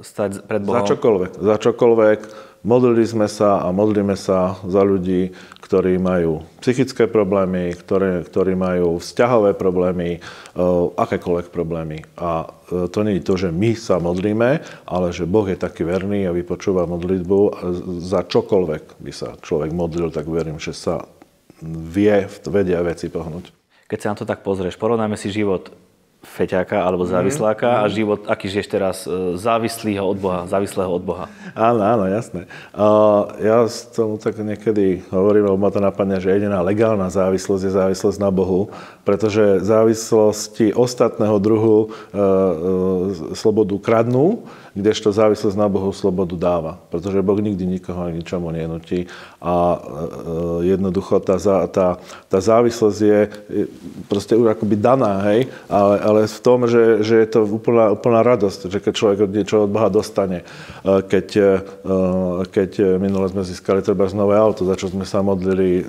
stať 0.00 0.42
pred 0.42 0.62
Bohom? 0.64 0.82
Za 0.82 0.96
čokoľvek. 0.96 1.30
Za 1.38 1.56
čokoľvek. 1.60 2.20
Modlili 2.62 3.02
sme 3.02 3.26
sa 3.26 3.58
a 3.66 3.74
modlíme 3.74 4.14
sa 4.14 4.54
za 4.62 4.86
ľudí, 4.86 5.34
ktorí 5.66 5.98
majú 5.98 6.46
psychické 6.62 7.10
problémy, 7.10 7.74
ktoré, 7.74 8.22
ktorí 8.22 8.54
majú 8.54 9.02
vzťahové 9.02 9.58
problémy, 9.58 10.18
e, 10.18 10.18
akékoľvek 10.94 11.50
problémy. 11.50 12.06
A 12.22 12.46
e, 12.46 12.86
to 12.86 13.02
nie 13.02 13.18
je 13.18 13.26
to, 13.26 13.34
že 13.34 13.50
my 13.50 13.74
sa 13.74 13.98
modlíme, 13.98 14.62
ale 14.86 15.06
že 15.10 15.26
Boh 15.26 15.42
je 15.42 15.58
taký 15.58 15.82
verný 15.82 16.30
a 16.30 16.36
vypočúva 16.36 16.86
modlitbu. 16.86 17.38
Za 17.98 18.30
čokoľvek 18.30 19.02
by 19.02 19.10
sa 19.10 19.34
človek 19.42 19.74
modlil, 19.74 20.14
tak 20.14 20.30
verím, 20.30 20.62
že 20.62 20.70
sa 20.70 21.02
vie, 21.66 22.30
vedia 22.46 22.78
veci 22.86 23.10
pohnúť. 23.10 23.61
Keď 23.92 24.00
sa 24.00 24.10
na 24.10 24.16
to 24.16 24.24
tak 24.24 24.40
pozrieš, 24.40 24.80
porovnáme 24.80 25.20
si 25.20 25.28
život 25.28 25.68
feťáka 26.22 26.80
alebo 26.80 27.02
závisláka 27.04 27.68
mm. 27.68 27.80
a 27.82 27.84
život, 27.90 28.20
aký 28.30 28.46
žiješ 28.46 28.68
teraz, 28.70 28.96
e, 29.04 29.34
závislého 29.34 30.00
od 30.00 30.16
Boha, 30.16 30.40
závislého 30.46 30.88
od 30.88 31.02
Boha. 31.02 31.26
Áno, 31.52 31.82
áno, 31.82 32.08
jasné. 32.08 32.46
Uh, 32.72 33.28
ja 33.42 33.66
tomu 33.92 34.16
tak 34.16 34.38
niekedy 34.38 35.04
hovorím, 35.10 35.50
lebo 35.50 35.58
ma 35.60 35.68
to 35.68 35.82
napadne, 35.82 36.22
že 36.22 36.32
jediná 36.32 36.64
legálna 36.64 37.10
závislosť 37.10 37.62
je 37.68 37.72
závislosť 37.74 38.18
na 38.22 38.30
Bohu, 38.32 38.72
pretože 39.02 39.62
závislosti 39.62 40.70
ostatného 40.74 41.36
druhu 41.42 41.78
uh, 41.86 41.90
uh, 41.90 43.34
slobodu 43.34 43.74
kradnú, 43.82 44.46
kdežto 44.72 45.12
závislosť 45.12 45.56
na 45.56 45.68
Bohu 45.68 45.92
slobodu 45.92 46.32
dáva. 46.32 46.80
Pretože 46.88 47.20
Boh 47.20 47.36
nikdy 47.36 47.68
nikoho 47.68 48.08
ničomu 48.08 48.48
nenutí. 48.48 49.04
A 49.44 49.76
e, 49.76 49.78
jednoducho 50.72 51.20
tá, 51.20 51.36
tá, 51.68 52.00
tá 52.32 52.38
závislosť 52.40 52.98
je 52.98 53.20
proste 54.08 54.32
už 54.32 54.56
akoby 54.56 54.80
daná, 54.80 55.28
hej? 55.28 55.52
Ale, 55.68 55.96
ale 56.00 56.20
v 56.24 56.40
tom, 56.40 56.64
že, 56.64 57.04
že 57.04 57.20
je 57.20 57.28
to 57.28 57.40
úplná, 57.44 57.92
úplná 57.92 58.24
radosť, 58.24 58.72
že 58.72 58.78
keď 58.80 58.92
človek 58.96 59.18
niečo 59.28 59.68
od 59.68 59.70
Boha 59.72 59.92
dostane. 59.92 60.40
E, 60.40 61.04
keď, 61.04 61.26
e, 61.36 61.48
keď 62.48 62.96
minule 62.96 63.28
sme 63.28 63.44
získali 63.44 63.84
treba 63.84 64.08
nové 64.16 64.40
auto, 64.40 64.64
za 64.64 64.76
čo 64.76 64.88
sme 64.88 65.04
sa 65.04 65.20
modlili 65.20 65.84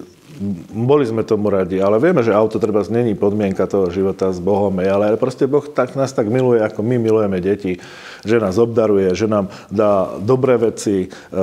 boli 0.74 1.06
sme 1.06 1.22
tomu 1.22 1.54
radi, 1.54 1.78
ale 1.78 2.02
vieme, 2.02 2.26
že 2.26 2.34
auto 2.34 2.58
treba 2.58 2.82
znení 2.82 3.14
podmienka 3.14 3.70
toho 3.70 3.94
života 3.94 4.34
s 4.34 4.42
Bohom, 4.42 4.74
ale 4.82 5.16
proste 5.18 5.46
Boh 5.46 5.64
tak, 5.66 5.94
nás 5.94 6.14
tak 6.14 6.30
miluje, 6.30 6.62
ako 6.62 6.82
my 6.82 6.96
milujeme 6.98 7.38
deti, 7.38 7.78
že 8.26 8.42
nás 8.42 8.58
obdaruje, 8.58 9.14
že 9.14 9.30
nám 9.30 9.54
dá 9.70 10.16
dobré 10.18 10.58
veci. 10.58 11.06
E, 11.06 11.08
e, 11.08 11.40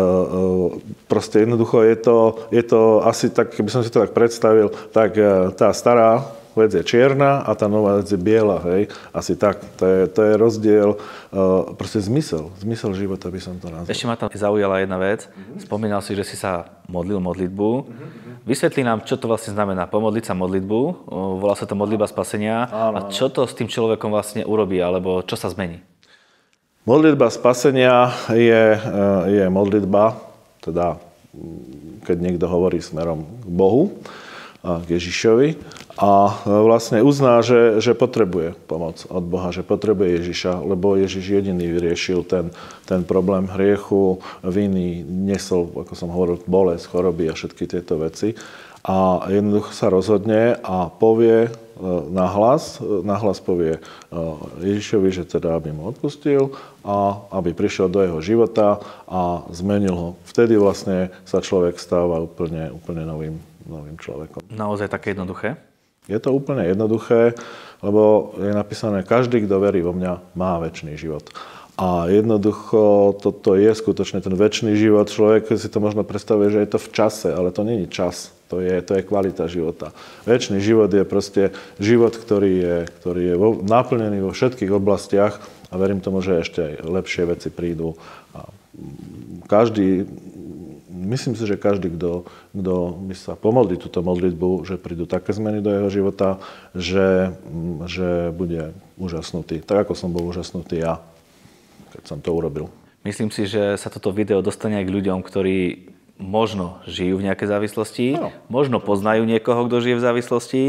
proste 1.06 1.46
jednoducho 1.46 1.82
je 1.86 1.96
to, 1.96 2.16
je 2.50 2.62
to 2.66 3.04
asi 3.06 3.30
tak, 3.30 3.54
keby 3.54 3.70
som 3.70 3.82
si 3.86 3.92
to 3.92 4.02
tak 4.02 4.16
predstavil, 4.16 4.72
tak 4.90 5.14
e, 5.14 5.54
tá 5.54 5.70
stará 5.70 6.39
vec 6.56 6.70
je 6.74 6.82
čierna 6.82 7.42
a 7.42 7.50
tá 7.54 7.70
nová 7.70 8.00
vec 8.02 8.10
je 8.10 8.18
biela, 8.18 8.62
hej. 8.70 8.90
Asi 9.14 9.38
tak. 9.38 9.62
To 9.78 9.84
je, 9.86 10.00
to 10.10 10.20
je 10.24 10.32
rozdiel, 10.34 10.88
uh, 10.96 11.72
proste 11.78 12.02
zmysel. 12.02 12.50
Zmysel 12.58 12.94
života 12.94 13.30
by 13.30 13.40
som 13.40 13.54
to 13.58 13.70
nazval. 13.70 13.90
Ešte 13.90 14.06
ma 14.06 14.14
tam 14.18 14.28
zaujala 14.30 14.82
jedna 14.82 14.98
vec. 14.98 15.26
Mm-hmm. 15.26 15.58
Spomínal 15.62 16.00
si, 16.02 16.18
že 16.18 16.24
si 16.26 16.34
sa 16.34 16.70
modlil 16.90 17.22
modlitbu. 17.22 17.70
Mm-hmm. 17.70 18.46
Vysvetli 18.48 18.82
nám, 18.82 19.06
čo 19.06 19.20
to 19.20 19.28
vlastne 19.28 19.54
znamená 19.54 19.86
pomodliť 19.86 20.24
sa 20.26 20.34
modlitbu. 20.34 20.80
Volá 21.38 21.54
sa 21.54 21.68
to 21.68 21.78
modlitba 21.78 22.08
spasenia. 22.08 22.66
Áno. 22.66 22.96
A 22.96 22.98
čo 23.12 23.28
to 23.28 23.46
s 23.46 23.54
tým 23.54 23.68
človekom 23.68 24.10
vlastne 24.10 24.42
urobí, 24.42 24.80
alebo 24.80 25.20
čo 25.22 25.36
sa 25.36 25.52
zmení? 25.52 25.84
Modlitba 26.88 27.28
spasenia 27.28 28.08
je, 28.32 28.74
e, 28.74 28.80
je 29.28 29.44
modlitba, 29.52 30.16
teda 30.64 30.96
keď 32.08 32.16
niekto 32.18 32.48
hovorí 32.48 32.80
smerom 32.80 33.28
k 33.44 33.46
Bohu, 33.46 34.00
a 34.60 34.80
k 34.84 34.96
Ježišovi 35.00 35.56
a 36.00 36.32
vlastne 36.48 37.04
uzná, 37.04 37.44
že, 37.44 37.76
že 37.84 37.92
potrebuje 37.92 38.56
pomoc 38.64 39.04
od 39.12 39.20
Boha, 39.20 39.52
že 39.52 39.60
potrebuje 39.60 40.24
Ježiša, 40.24 40.64
lebo 40.64 40.96
Ježiš 40.96 41.28
jediný 41.28 41.68
vyriešil 41.68 42.24
ten, 42.24 42.48
ten 42.88 43.04
problém 43.04 43.44
hriechu, 43.44 44.24
viny, 44.40 45.04
nesol, 45.04 45.68
ako 45.68 45.92
som 45.92 46.08
hovoril, 46.08 46.40
bolesť, 46.48 46.88
choroby 46.88 47.28
a 47.28 47.36
všetky 47.36 47.68
tieto 47.68 48.00
veci. 48.00 48.32
A 48.80 49.28
jednoducho 49.28 49.76
sa 49.76 49.92
rozhodne 49.92 50.56
a 50.64 50.88
povie 50.88 51.52
nahlas, 52.08 52.80
nahlas 52.80 53.44
povie 53.44 53.76
Ježišovi, 54.56 55.12
že 55.12 55.28
teda 55.28 55.60
aby 55.60 55.68
mu 55.68 55.84
odpustil 55.92 56.56
a 56.80 57.28
aby 57.28 57.52
prišiel 57.52 57.92
do 57.92 58.00
jeho 58.00 58.20
života 58.24 58.80
a 59.04 59.44
zmenil 59.52 59.92
ho. 59.92 60.08
Vtedy 60.24 60.56
vlastne 60.56 61.12
sa 61.28 61.44
človek 61.44 61.76
stáva 61.76 62.24
úplne, 62.24 62.72
úplne 62.72 63.04
novým, 63.04 63.36
novým 63.68 64.00
človekom. 64.00 64.48
Naozaj 64.48 64.88
také 64.88 65.12
jednoduché? 65.12 65.60
Je 66.10 66.18
to 66.18 66.34
úplne 66.34 66.66
jednoduché, 66.66 67.38
lebo 67.80 68.34
je 68.36 68.50
napísané, 68.50 69.06
každý, 69.06 69.46
kto 69.46 69.62
verí 69.62 69.80
vo 69.80 69.94
mňa, 69.94 70.34
má 70.34 70.58
väčší 70.58 70.98
život. 70.98 71.30
A 71.80 72.12
jednoducho 72.12 73.16
toto 73.16 73.56
je 73.56 73.72
skutočne 73.72 74.20
ten 74.20 74.36
väčší 74.36 74.76
život. 74.76 75.08
Človek 75.08 75.48
si 75.56 75.64
to 75.72 75.80
možno 75.80 76.04
predstavuje, 76.04 76.52
že 76.52 76.60
je 76.60 76.70
to 76.76 76.78
v 76.82 76.92
čase, 76.92 77.32
ale 77.32 77.56
to 77.56 77.64
je 77.64 77.88
čas. 77.88 78.36
To 78.52 78.58
je, 78.60 78.82
to 78.82 78.98
je 78.98 79.06
kvalita 79.06 79.46
života. 79.46 79.94
Väčší 80.26 80.60
život 80.60 80.90
je 80.92 81.06
proste 81.06 81.54
život, 81.78 82.12
ktorý 82.12 82.52
je, 82.52 82.76
ktorý 83.00 83.22
je 83.32 83.34
vo, 83.38 83.48
naplnený 83.62 84.26
vo 84.26 84.34
všetkých 84.34 84.74
oblastiach 84.74 85.38
a 85.70 85.74
verím 85.78 86.02
tomu, 86.02 86.20
že 86.20 86.42
ešte 86.42 86.60
aj 86.60 86.74
lepšie 86.82 87.30
veci 87.30 87.48
prídu. 87.48 87.94
A 88.34 88.50
každý, 89.46 90.04
myslím 91.00 91.32
si, 91.34 91.48
že 91.48 91.56
každý, 91.56 91.96
kto, 91.96 92.28
kto 92.52 92.74
by 93.08 93.14
sa 93.16 93.32
pomodlí 93.34 93.80
túto 93.80 94.04
modlitbu, 94.04 94.68
že 94.68 94.76
prídu 94.76 95.08
také 95.08 95.32
zmeny 95.32 95.64
do 95.64 95.72
jeho 95.72 95.88
života, 95.88 96.36
že, 96.76 97.32
že 97.88 98.28
bude 98.36 98.76
úžasnutý. 99.00 99.64
Tak 99.64 99.88
ako 99.88 99.92
som 99.96 100.12
bol 100.12 100.28
úžasnutý 100.28 100.84
ja, 100.84 101.00
keď 101.96 102.04
som 102.04 102.18
to 102.20 102.30
urobil. 102.36 102.68
Myslím 103.00 103.32
si, 103.32 103.48
že 103.48 103.80
sa 103.80 103.88
toto 103.88 104.12
video 104.12 104.44
dostane 104.44 104.76
aj 104.76 104.84
k 104.84 104.94
ľuďom, 105.00 105.24
ktorí 105.24 105.88
možno 106.20 106.84
žijú 106.84 107.16
v 107.16 107.26
nejakej 107.32 107.48
závislosti, 107.48 108.06
no. 108.20 108.28
možno 108.52 108.76
poznajú 108.76 109.24
niekoho, 109.24 109.64
kto 109.66 109.80
žije 109.80 109.96
v 109.96 110.04
závislosti 110.04 110.64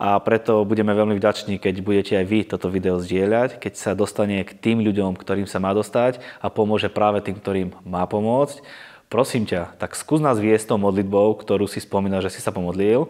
a 0.00 0.16
preto 0.24 0.64
budeme 0.64 0.96
veľmi 0.96 1.20
vďační, 1.20 1.60
keď 1.60 1.74
budete 1.84 2.12
aj 2.16 2.26
vy 2.26 2.40
toto 2.48 2.72
video 2.72 2.96
zdieľať, 2.96 3.60
keď 3.60 3.72
sa 3.76 3.92
dostane 3.92 4.40
k 4.42 4.56
tým 4.56 4.80
ľuďom, 4.80 5.14
ktorým 5.20 5.44
sa 5.44 5.60
má 5.60 5.76
dostať 5.76 6.24
a 6.40 6.48
pomôže 6.48 6.88
práve 6.88 7.20
tým, 7.20 7.36
ktorým 7.36 7.68
má 7.84 8.08
pomôcť. 8.08 8.64
Prosím 9.06 9.46
ťa, 9.46 9.78
tak 9.78 9.94
skús 9.94 10.18
nás 10.18 10.42
viesť 10.42 10.74
tou 10.74 10.78
modlitbou, 10.82 11.38
ktorú 11.38 11.70
si 11.70 11.78
spomínal, 11.78 12.22
že 12.26 12.34
si 12.34 12.42
sa 12.42 12.50
pomodlil 12.50 13.06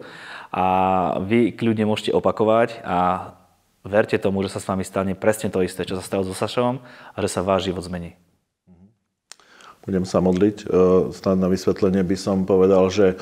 a 0.53 0.65
vy 1.25 1.51
kľudne 1.57 1.89
môžete 1.89 2.13
opakovať 2.13 2.85
a 2.85 3.33
verte 3.81 4.15
tomu, 4.21 4.45
že 4.45 4.53
sa 4.53 4.61
s 4.61 4.69
vami 4.69 4.85
stane 4.85 5.17
presne 5.17 5.49
to 5.49 5.65
isté, 5.65 5.83
čo 5.89 5.97
sa 5.97 6.05
stalo 6.05 6.21
so 6.21 6.37
Sašom 6.37 6.79
a 6.85 7.17
že 7.17 7.29
sa 7.33 7.41
váš 7.41 7.73
život 7.73 7.81
zmení 7.81 8.13
budem 9.87 10.03
sa 10.03 10.19
modliť. 10.19 10.57
E, 10.61 11.15
snad 11.15 11.39
na 11.39 11.47
vysvetlenie 11.47 12.03
by 12.03 12.17
som 12.19 12.43
povedal, 12.43 12.91
že 12.91 13.15
e, 13.15 13.17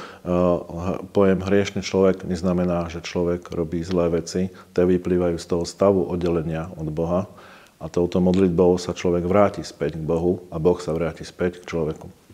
pojem 1.14 1.46
hriešný 1.46 1.86
človek 1.86 2.26
neznamená, 2.26 2.90
že 2.90 3.06
človek 3.06 3.54
robí 3.54 3.86
zlé 3.86 4.10
veci. 4.10 4.50
Te 4.74 4.82
vyplývajú 4.82 5.38
z 5.38 5.46
toho 5.46 5.64
stavu 5.64 6.10
oddelenia 6.10 6.74
od 6.74 6.90
Boha. 6.90 7.30
A 7.78 7.86
touto 7.86 8.18
modlitbou 8.18 8.82
sa 8.82 8.98
človek 8.98 9.30
vráti 9.30 9.62
späť 9.62 10.02
k 10.02 10.04
Bohu 10.04 10.42
a 10.50 10.58
Boh 10.58 10.82
sa 10.82 10.90
vráti 10.98 11.22
späť 11.22 11.62
k 11.62 11.70
človeku. 11.70 12.25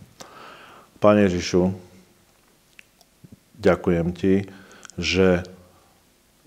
Pane 1.02 1.26
Ježišu, 1.26 1.74
ďakujem 3.58 4.14
Ti, 4.14 4.46
že 5.02 5.42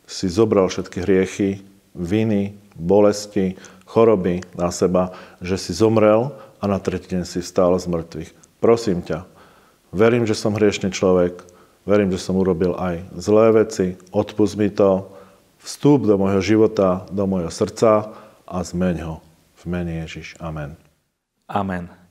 si 0.06 0.30
zobral 0.30 0.70
všetky 0.70 1.02
hriechy, 1.02 1.58
viny, 1.98 2.54
bolesti, 2.78 3.58
choroby 3.82 4.46
na 4.54 4.70
seba, 4.70 5.10
že 5.42 5.58
si 5.58 5.74
zomrel 5.74 6.30
a 6.62 6.70
na 6.70 6.78
tretí 6.78 7.10
deň 7.18 7.26
si 7.26 7.42
vstal 7.42 7.74
z 7.82 7.90
mŕtvych. 7.90 8.30
Prosím 8.62 9.02
ťa, 9.02 9.26
verím, 9.90 10.22
že 10.22 10.38
som 10.38 10.54
hriešný 10.54 10.94
človek, 10.94 11.42
verím, 11.82 12.14
že 12.14 12.22
som 12.22 12.38
urobil 12.38 12.78
aj 12.78 13.10
zlé 13.18 13.50
veci, 13.58 13.98
odpust 14.14 14.54
mi 14.54 14.70
to, 14.70 15.10
vstúp 15.66 16.06
do 16.06 16.14
môjho 16.14 16.38
života, 16.38 17.10
do 17.10 17.26
môjho 17.26 17.50
srdca 17.50 18.14
a 18.46 18.56
zmeň 18.62 18.96
ho. 19.02 19.18
V 19.58 19.62
mene 19.66 20.06
Ježiš. 20.06 20.38
Amen. 20.38 20.78
Amen. 21.50 22.03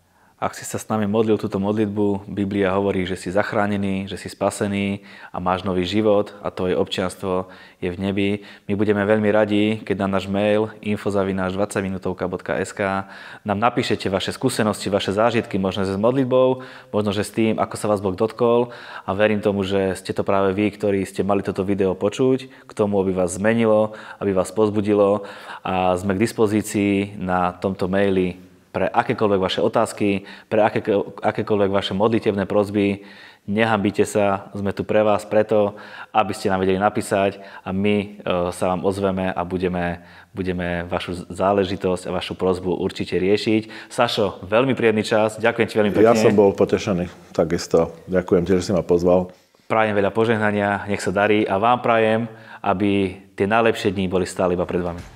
Ak 0.44 0.60
si 0.60 0.68
sa 0.68 0.76
s 0.76 0.92
nami 0.92 1.08
modlil 1.08 1.40
túto 1.40 1.56
modlitbu, 1.56 2.28
Biblia 2.28 2.76
hovorí, 2.76 3.08
že 3.08 3.16
si 3.16 3.32
zachránený, 3.32 4.12
že 4.12 4.20
si 4.20 4.28
spasený 4.28 5.00
a 5.32 5.40
máš 5.40 5.64
nový 5.64 5.88
život 5.88 6.36
a 6.44 6.52
tvoje 6.52 6.76
občianstvo 6.76 7.48
je 7.80 7.88
v 7.88 7.96
nebi. 7.96 8.44
My 8.68 8.76
budeme 8.76 9.08
veľmi 9.08 9.32
radi, 9.32 9.80
keď 9.88 10.04
na 10.04 10.20
náš 10.20 10.28
mail 10.28 10.68
infozavináš20minutovka.sk 10.84 13.08
nám 13.48 13.56
napíšete 13.56 14.12
vaše 14.12 14.36
skúsenosti, 14.36 14.92
vaše 14.92 15.16
zážitky, 15.16 15.56
možno 15.56 15.88
s 15.88 15.96
modlitbou, 15.96 16.60
možno 16.92 17.16
že 17.16 17.24
s 17.24 17.32
tým, 17.32 17.56
ako 17.56 17.80
sa 17.80 17.88
vás 17.88 18.04
Boh 18.04 18.20
dotkol. 18.20 18.76
A 19.08 19.16
verím 19.16 19.40
tomu, 19.40 19.64
že 19.64 19.96
ste 19.96 20.12
to 20.12 20.28
práve 20.28 20.52
vy, 20.52 20.76
ktorí 20.76 21.08
ste 21.08 21.24
mali 21.24 21.40
toto 21.40 21.64
video 21.64 21.96
počuť, 21.96 22.68
k 22.68 22.72
tomu, 22.76 23.00
aby 23.00 23.16
vás 23.16 23.40
zmenilo, 23.40 23.96
aby 24.20 24.36
vás 24.36 24.52
pozbudilo 24.52 25.24
a 25.64 25.96
sme 25.96 26.20
k 26.20 26.28
dispozícii 26.28 27.16
na 27.16 27.56
tomto 27.56 27.88
maili 27.88 28.52
pre 28.74 28.90
akékoľvek 28.90 29.40
vaše 29.40 29.62
otázky, 29.62 30.26
pre 30.50 30.66
aké, 30.66 30.82
akékoľvek 31.22 31.70
vaše 31.70 31.94
modlitevné 31.94 32.50
prozby. 32.50 33.06
Nehambite 33.44 34.08
sa, 34.08 34.50
sme 34.56 34.72
tu 34.72 34.88
pre 34.88 35.04
vás 35.04 35.28
preto, 35.28 35.76
aby 36.16 36.32
ste 36.32 36.48
nám 36.48 36.64
vedeli 36.64 36.80
napísať 36.80 37.44
a 37.62 37.76
my 37.76 37.96
e, 38.00 38.08
sa 38.56 38.72
vám 38.72 38.88
ozveme 38.88 39.36
a 39.36 39.42
budeme, 39.44 40.00
budeme 40.32 40.88
vašu 40.88 41.28
záležitosť 41.28 42.08
a 42.08 42.16
vašu 42.16 42.40
prozbu 42.40 42.72
určite 42.72 43.20
riešiť. 43.20 43.92
Sašo, 43.92 44.48
veľmi 44.48 44.74
príjemný 44.80 45.04
čas, 45.04 45.36
ďakujem 45.44 45.68
ti 45.68 45.76
veľmi 45.76 45.92
pekne. 45.92 46.08
Ja 46.08 46.16
som 46.16 46.32
bol 46.34 46.56
potešený, 46.56 47.36
takisto. 47.36 47.92
Ďakujem 48.08 48.44
ti, 48.48 48.52
že 48.56 48.64
si 48.64 48.72
ma 48.72 48.80
pozval. 48.80 49.36
Prajem 49.68 49.92
veľa 49.92 50.16
požehnania, 50.16 50.88
nech 50.88 51.04
sa 51.04 51.12
darí 51.12 51.44
a 51.44 51.60
vám 51.60 51.84
prajem, 51.84 52.32
aby 52.64 53.20
tie 53.36 53.44
najlepšie 53.44 53.92
dni 53.92 54.08
boli 54.08 54.24
stále 54.24 54.56
iba 54.56 54.64
pred 54.64 54.80
vami. 54.80 55.13